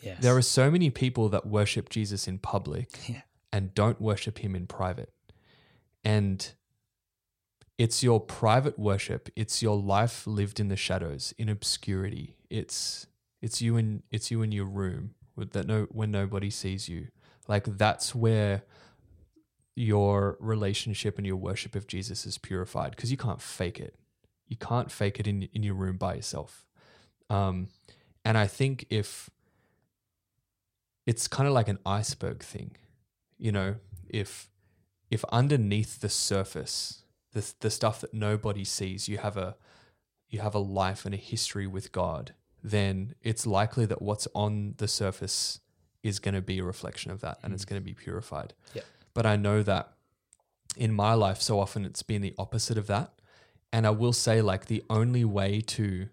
[0.00, 0.18] Yes.
[0.20, 3.22] There are so many people that worship Jesus in public Yeah.
[3.52, 5.12] and don't worship him in private.
[6.04, 6.52] And
[7.78, 12.36] it's your private worship, it's your life lived in the shadows, in obscurity.
[12.48, 13.06] It's
[13.42, 17.08] it's you in it's you in your room with that no when nobody sees you.
[17.48, 18.62] Like that's where
[19.76, 23.94] your relationship and your worship of Jesus is purified because you can't fake it.
[24.48, 26.64] You can't fake it in in your room by yourself.
[27.28, 27.68] Um,
[28.24, 29.30] and I think if
[31.06, 32.76] it's kind of like an iceberg thing,
[33.38, 33.76] you know,
[34.08, 34.48] if
[35.10, 37.02] if underneath the surface,
[37.32, 39.56] the the stuff that nobody sees, you have a
[40.28, 44.74] you have a life and a history with God, then it's likely that what's on
[44.78, 45.60] the surface
[46.02, 48.54] is going to be a reflection of that and it's going to be purified.
[48.74, 48.82] Yeah.
[49.16, 49.94] But I know that
[50.76, 53.12] in my life, so often it's been the opposite of that.
[53.72, 56.10] And I will say, like, the only way to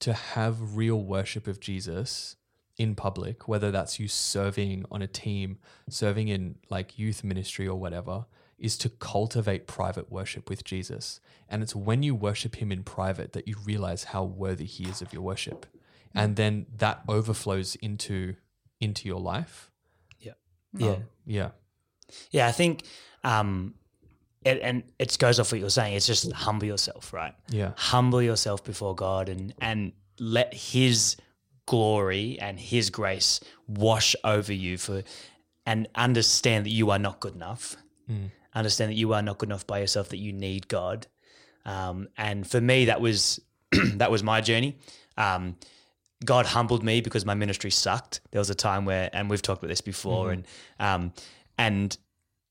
[0.00, 2.36] to have real worship of Jesus
[2.76, 5.58] in public, whether that's you serving on a team,
[5.88, 8.26] serving in like youth ministry or whatever,
[8.58, 11.20] is to cultivate private worship with Jesus.
[11.48, 15.00] And it's when you worship him in private that you realize how worthy he is
[15.00, 15.66] of your worship.
[16.12, 18.34] And then that overflows into
[18.80, 19.70] into your life.
[20.20, 20.88] yeah.
[20.88, 20.96] Um, yeah.
[21.26, 21.50] Yeah,
[22.46, 22.82] I think
[23.24, 23.74] um,
[24.44, 25.94] it, and it goes off what you're saying.
[25.94, 27.34] It's just humble yourself, right?
[27.50, 27.72] Yeah.
[27.76, 31.16] Humble yourself before God and and let His
[31.66, 35.02] glory and His grace wash over you for,
[35.66, 37.76] and understand that you are not good enough.
[38.54, 40.08] Understand that you are not good enough by yourself.
[40.08, 41.06] That you need God.
[41.64, 43.40] Um, and for me, that was
[43.96, 44.78] that was my journey.
[45.16, 45.56] Um,
[46.24, 48.20] God humbled me because my ministry sucked.
[48.32, 50.46] There was a time where, and we've talked about this before, and
[50.80, 51.12] um,
[51.58, 51.96] and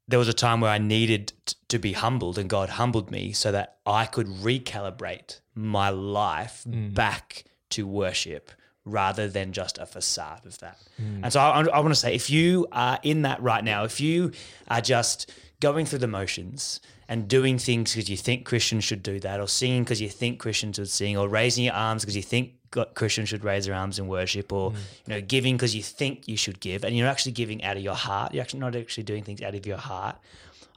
[0.07, 3.33] there was a time where I needed t- to be humbled, and God humbled me
[3.33, 6.93] so that I could recalibrate my life mm.
[6.93, 8.51] back to worship
[8.85, 10.77] rather than just a facade of that.
[11.01, 11.21] Mm.
[11.23, 13.99] And so I, I want to say, if you are in that right now, if
[13.99, 14.31] you
[14.69, 16.79] are just going through the motions
[17.09, 20.39] and doing things because you think Christians should do that, or singing because you think
[20.39, 23.75] Christians would sing, or raising your arms because you think God- Christians should raise their
[23.75, 24.75] arms in worship, or mm.
[25.05, 27.83] you know, giving because you think you should give, and you're actually giving out of
[27.83, 28.33] your heart.
[28.33, 30.17] You're actually not actually doing things out of your heart.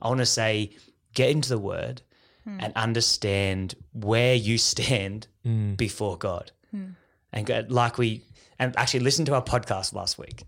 [0.01, 0.71] I want to say,
[1.15, 2.03] get into the Word
[2.45, 2.59] hmm.
[2.61, 5.77] and understand where you stand mm.
[5.77, 6.91] before God, hmm.
[7.33, 8.23] and go, like we
[8.59, 10.45] and actually listen to our podcast last week.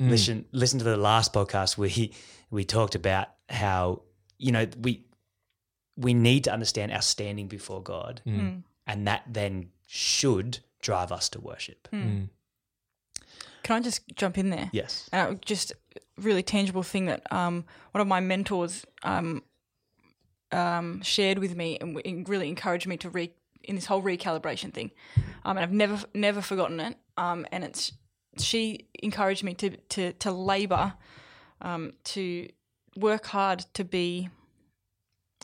[0.00, 0.10] Mm.
[0.10, 2.12] Listen, listen to the last podcast where he,
[2.50, 4.02] we talked about how
[4.38, 5.06] you know we
[5.96, 8.58] we need to understand our standing before God, hmm.
[8.86, 11.88] and that then should drive us to worship.
[13.62, 14.68] Can I just jump in there?
[14.72, 15.08] Yes.
[15.12, 15.72] Uh, just
[16.18, 19.42] really tangible thing that um, one of my mentors um,
[20.50, 23.32] um, shared with me and really encouraged me to re
[23.64, 24.90] in this whole recalibration thing,
[25.44, 26.96] um, and I've never never forgotten it.
[27.16, 27.92] Um, and it's
[28.38, 30.94] she encouraged me to to to labour,
[31.60, 32.48] um, to
[32.96, 34.28] work hard to be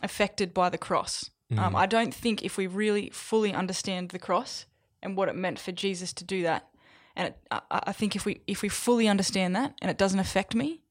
[0.03, 1.31] affected by the cross.
[1.57, 4.67] Um, I don't think if we really fully understand the cross
[5.03, 6.69] and what it meant for Jesus to do that,
[7.17, 10.21] and it, I, I think if we if we fully understand that and it doesn't
[10.21, 10.83] affect me,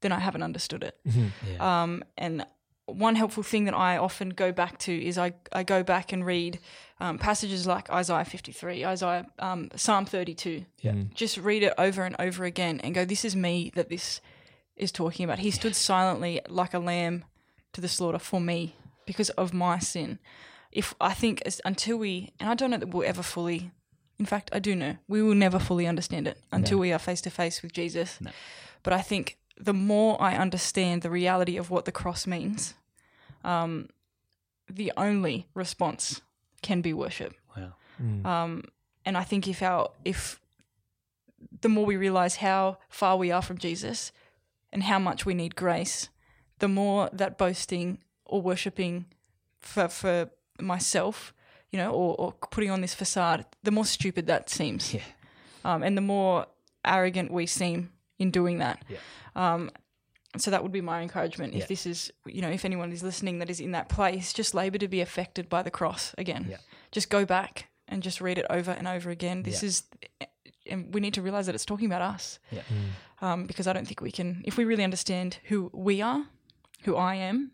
[0.00, 0.96] then I haven't understood it.
[1.60, 2.46] Um, and
[2.86, 6.24] one helpful thing that I often go back to is I, I go back and
[6.24, 6.58] read
[7.00, 10.66] um, passages like Isaiah 53, Isaiah um, Psalm 32.
[10.82, 10.92] Yeah.
[11.14, 14.20] Just read it over and over again and go, this is me that this
[14.76, 15.38] is talking about.
[15.38, 17.24] He stood silently like a lamb
[17.72, 18.74] to the slaughter for me
[19.06, 20.18] because of my sin.
[20.74, 23.70] If I think as, until we, and I don't know that we'll ever fully,
[24.18, 27.20] in fact, I do know we will never fully understand it until we are face
[27.22, 28.18] to face with Jesus.
[28.82, 32.74] But I think the more I understand the reality of what the cross means,
[33.44, 33.88] um,
[34.68, 36.20] the only response
[36.62, 37.34] can be worship.
[37.56, 37.74] Wow.
[38.24, 38.64] Um,
[39.04, 40.40] and I think if our if
[41.60, 44.12] the more we realize how far we are from Jesus
[44.72, 46.08] and how much we need grace,
[46.58, 49.06] the more that boasting or worshiping
[49.60, 50.30] for for
[50.60, 51.34] myself,
[51.70, 54.94] you know, or, or putting on this facade, the more stupid that seems.
[54.94, 55.02] Yeah.
[55.64, 56.46] Um, and the more
[56.84, 58.84] arrogant we seem in doing that.
[58.88, 58.98] Yeah.
[59.34, 59.70] Um,
[60.36, 61.52] so that would be my encouragement.
[61.54, 61.62] Yeah.
[61.62, 64.54] If this is, you know, if anyone is listening that is in that place, just
[64.54, 66.46] labour to be affected by the cross again.
[66.50, 66.56] Yeah.
[66.92, 69.42] Just go back and just read it over and over again.
[69.42, 69.68] This Yeah.
[69.68, 69.82] is,
[70.66, 72.38] and we need to realize that it's talking about us.
[72.50, 72.62] Yeah.
[73.20, 76.26] Um, because I don't think we can, if we really understand who we are,
[76.82, 77.52] who I am,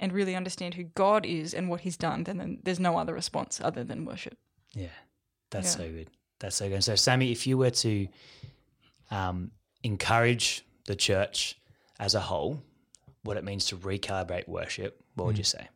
[0.00, 3.14] and really understand who God is and what He's done, then, then there's no other
[3.14, 4.36] response other than worship.
[4.74, 4.88] Yeah,
[5.50, 5.84] that's Yeah.
[5.84, 6.10] so good.
[6.40, 6.82] That's so good.
[6.82, 8.08] So, Sammy, if you were to
[9.10, 9.52] um,
[9.84, 11.56] encourage the church
[11.98, 12.62] as a whole,
[13.22, 15.68] what it means to recalibrate worship, what would you say?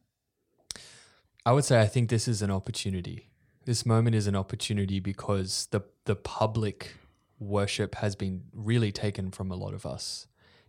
[1.46, 3.28] I would say I think this is an opportunity.
[3.66, 6.94] This moment is an opportunity because the the public
[7.38, 10.26] worship has been really taken from a lot of us.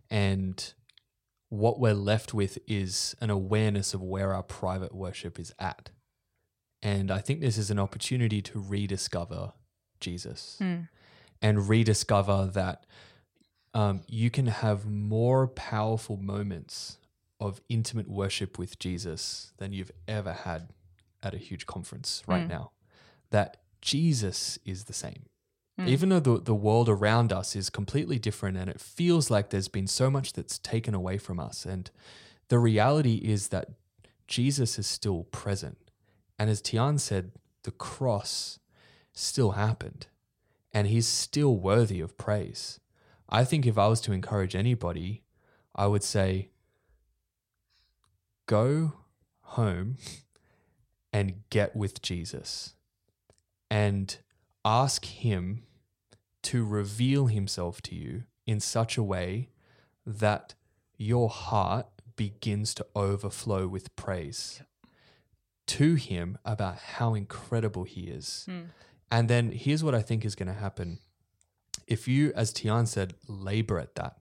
[0.10, 0.74] And
[1.50, 5.92] what we're left with is an awareness of where our private worship is at.
[6.82, 9.54] And I think this is an opportunity to rediscover
[10.00, 10.58] Jesus
[11.42, 12.86] and rediscover that
[13.74, 16.98] um, you can have more powerful moments
[17.40, 20.70] of intimate worship with Jesus than you've ever had
[21.22, 22.72] at a huge conference right now.
[23.32, 25.24] That Jesus is the same.
[25.78, 25.88] Hmm.
[25.88, 29.68] Even though the, the world around us is completely different and it feels like there's
[29.68, 31.66] been so much that's taken away from us.
[31.66, 31.90] And
[32.48, 33.70] the reality is that
[34.28, 35.78] Jesus is still present.
[36.40, 37.32] And as Tiarne said,
[37.64, 38.60] the cross
[39.14, 40.08] still happened
[40.74, 42.80] and he's still worthy of praise.
[43.30, 45.24] I think if I was to encourage anybody,
[45.74, 46.50] I would say
[48.46, 48.94] go
[49.42, 49.98] home
[51.14, 52.76] and get with Jesus
[53.70, 54.18] and
[54.66, 55.64] ask him
[56.44, 59.50] to reveal himself to you in such a way
[60.06, 60.56] that
[60.98, 64.62] your heart begins to overflow with praise
[65.68, 68.46] to him about how incredible he is.
[68.48, 68.62] Hmm.
[69.12, 71.00] And then here's what I think is going to happen.
[71.88, 74.18] If you, as Tiarne said, labor at that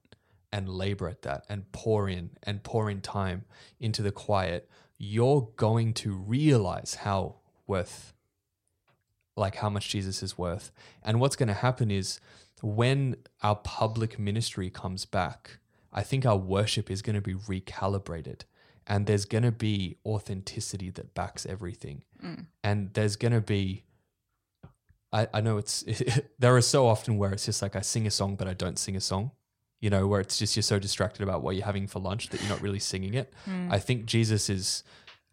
[0.52, 3.44] and labor at that and pour in and pour in time
[3.80, 7.36] into the quiet, you're going to realize how
[7.66, 8.13] worth
[9.36, 10.70] like how much Jesus is worth.
[11.02, 12.20] And what's going to happen is
[12.62, 15.58] when our public ministry comes back,
[15.92, 18.42] I think our worship is going to be recalibrated
[18.86, 22.02] and there's going to be authenticity that backs everything.
[22.22, 22.46] Mm.
[22.62, 23.84] And there's going to be
[25.12, 25.84] I, I know it's
[26.38, 28.78] there are so often where it's just like I sing a song but I don't
[28.78, 29.30] sing a song.
[29.80, 32.40] You know, where it's just you're so distracted about what you're having for lunch that
[32.40, 33.34] you're not really singing it.
[33.46, 33.70] Mm.
[33.70, 34.82] I think Jesus is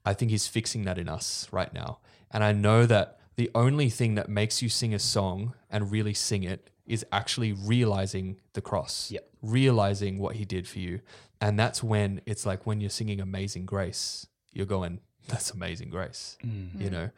[0.06, 2.00] I think he's fixing that in us right now.
[2.32, 6.14] And I know that the only thing that makes you sing a song and really
[6.14, 9.28] sing it is actually realizing the cross, Yep.
[9.42, 11.00] realizing what he did for you.
[11.40, 16.38] And that's when it's like when you're singing Amazing Grace, you're going, that's amazing grace,
[16.78, 17.10] you know?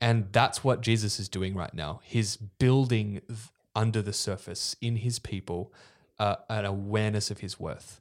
[0.00, 2.00] And that's what Jesus is doing right now.
[2.04, 3.38] He's building th-
[3.74, 5.72] under the surface in his people
[6.18, 8.00] uh, an awareness of his worth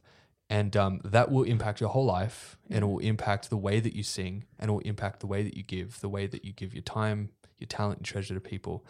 [0.49, 3.95] and um, that will impact your whole life and it will impact the way that
[3.95, 6.51] you sing and it will impact the way that you give the way that you
[6.51, 7.29] give your time
[7.61, 8.85] your talent and treasure to people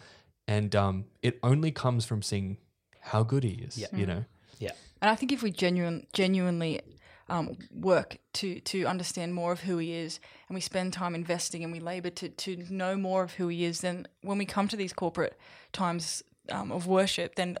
[0.48, 2.56] and um, it only comes from seeing
[3.00, 3.86] how good he is Yeah.
[3.94, 4.24] you know
[4.58, 4.72] Yeah.
[5.00, 6.80] And I think if we genuine, genuinely
[7.28, 11.64] um, work to to understand more of who he is, and we spend time investing
[11.64, 14.68] and we labor to to know more of who he is, then when we come
[14.68, 15.34] to these corporate
[15.72, 17.56] times um, of worship, then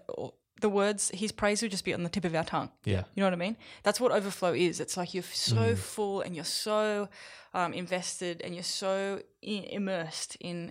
[0.60, 2.70] the words his praise will just be on the tip of our tongue.
[2.84, 3.56] yeah You know what I mean?
[3.82, 4.78] That's what overflow is.
[4.80, 7.08] It's like you're so full and you're so
[7.54, 10.70] um, invested and you're so I- immersed in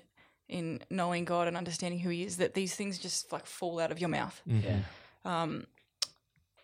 [0.52, 3.92] in knowing God and understanding who He is that these things just like fall out
[3.92, 4.40] of your mouth.
[4.46, 4.80] Yeah.
[5.26, 5.66] Um,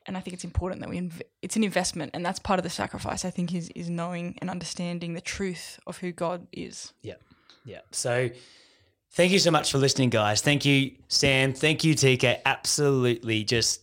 [0.05, 2.63] And I think it's important that we inv- it's an investment, and that's part of
[2.63, 3.25] the sacrifice.
[3.25, 6.93] I think is is knowing and understanding the truth of who God is.
[7.01, 7.15] Yeah.
[7.65, 7.81] Yeah.
[7.91, 8.29] So
[9.11, 10.41] thank you so much for listening, guys.
[10.41, 11.53] Thank you, Sam.
[11.53, 12.39] Thank you, TK.
[12.45, 13.81] Absolutely just,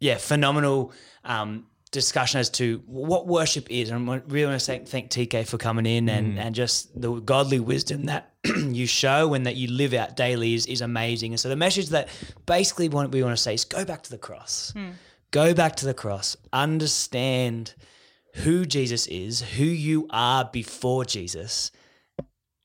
[0.00, 0.92] yeah, phenomenal
[1.24, 3.90] um, discussion as to what worship is.
[3.90, 7.14] And I really want to say thank TK for coming in and, and just the
[7.20, 11.32] godly wisdom that you show and that you live out daily is, is amazing.
[11.32, 12.08] And so the message that
[12.46, 14.72] basically what we want to say is go back to the cross.
[15.32, 16.36] Go back to the cross.
[16.52, 17.74] Understand
[18.34, 21.72] who Jesus is, who you are before Jesus,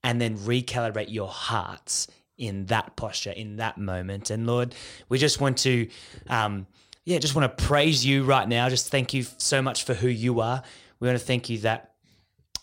[0.03, 2.07] and then recalibrate your hearts
[2.37, 4.29] in that posture, in that moment.
[4.29, 4.75] And Lord,
[5.09, 5.87] we just want to,
[6.27, 6.67] um,
[7.05, 8.67] yeah, just want to praise you right now.
[8.67, 10.63] Just thank you so much for who you are.
[10.99, 11.91] We want to thank you that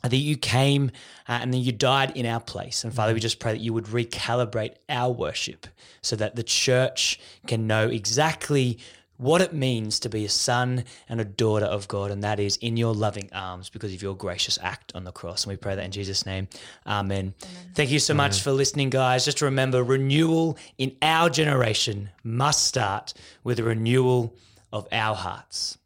[0.03, 0.91] that you came
[1.29, 2.83] uh, and then you died in our place.
[2.83, 5.69] And Father, we just pray that you would recalibrate our worship
[6.01, 8.81] so that the church can know exactly
[9.23, 12.57] what it means to be a son and a daughter of God, and that is
[12.59, 15.45] in your loving arms because of your gracious act on the cross.
[15.45, 16.49] And we pray that in Jesus' name.
[16.87, 17.35] Amen.
[17.75, 19.25] Thank you so much for listening, guys.
[19.25, 23.15] Just remember renewal in our generation must start
[23.45, 24.35] with a renewal
[24.73, 25.79] of our hearts.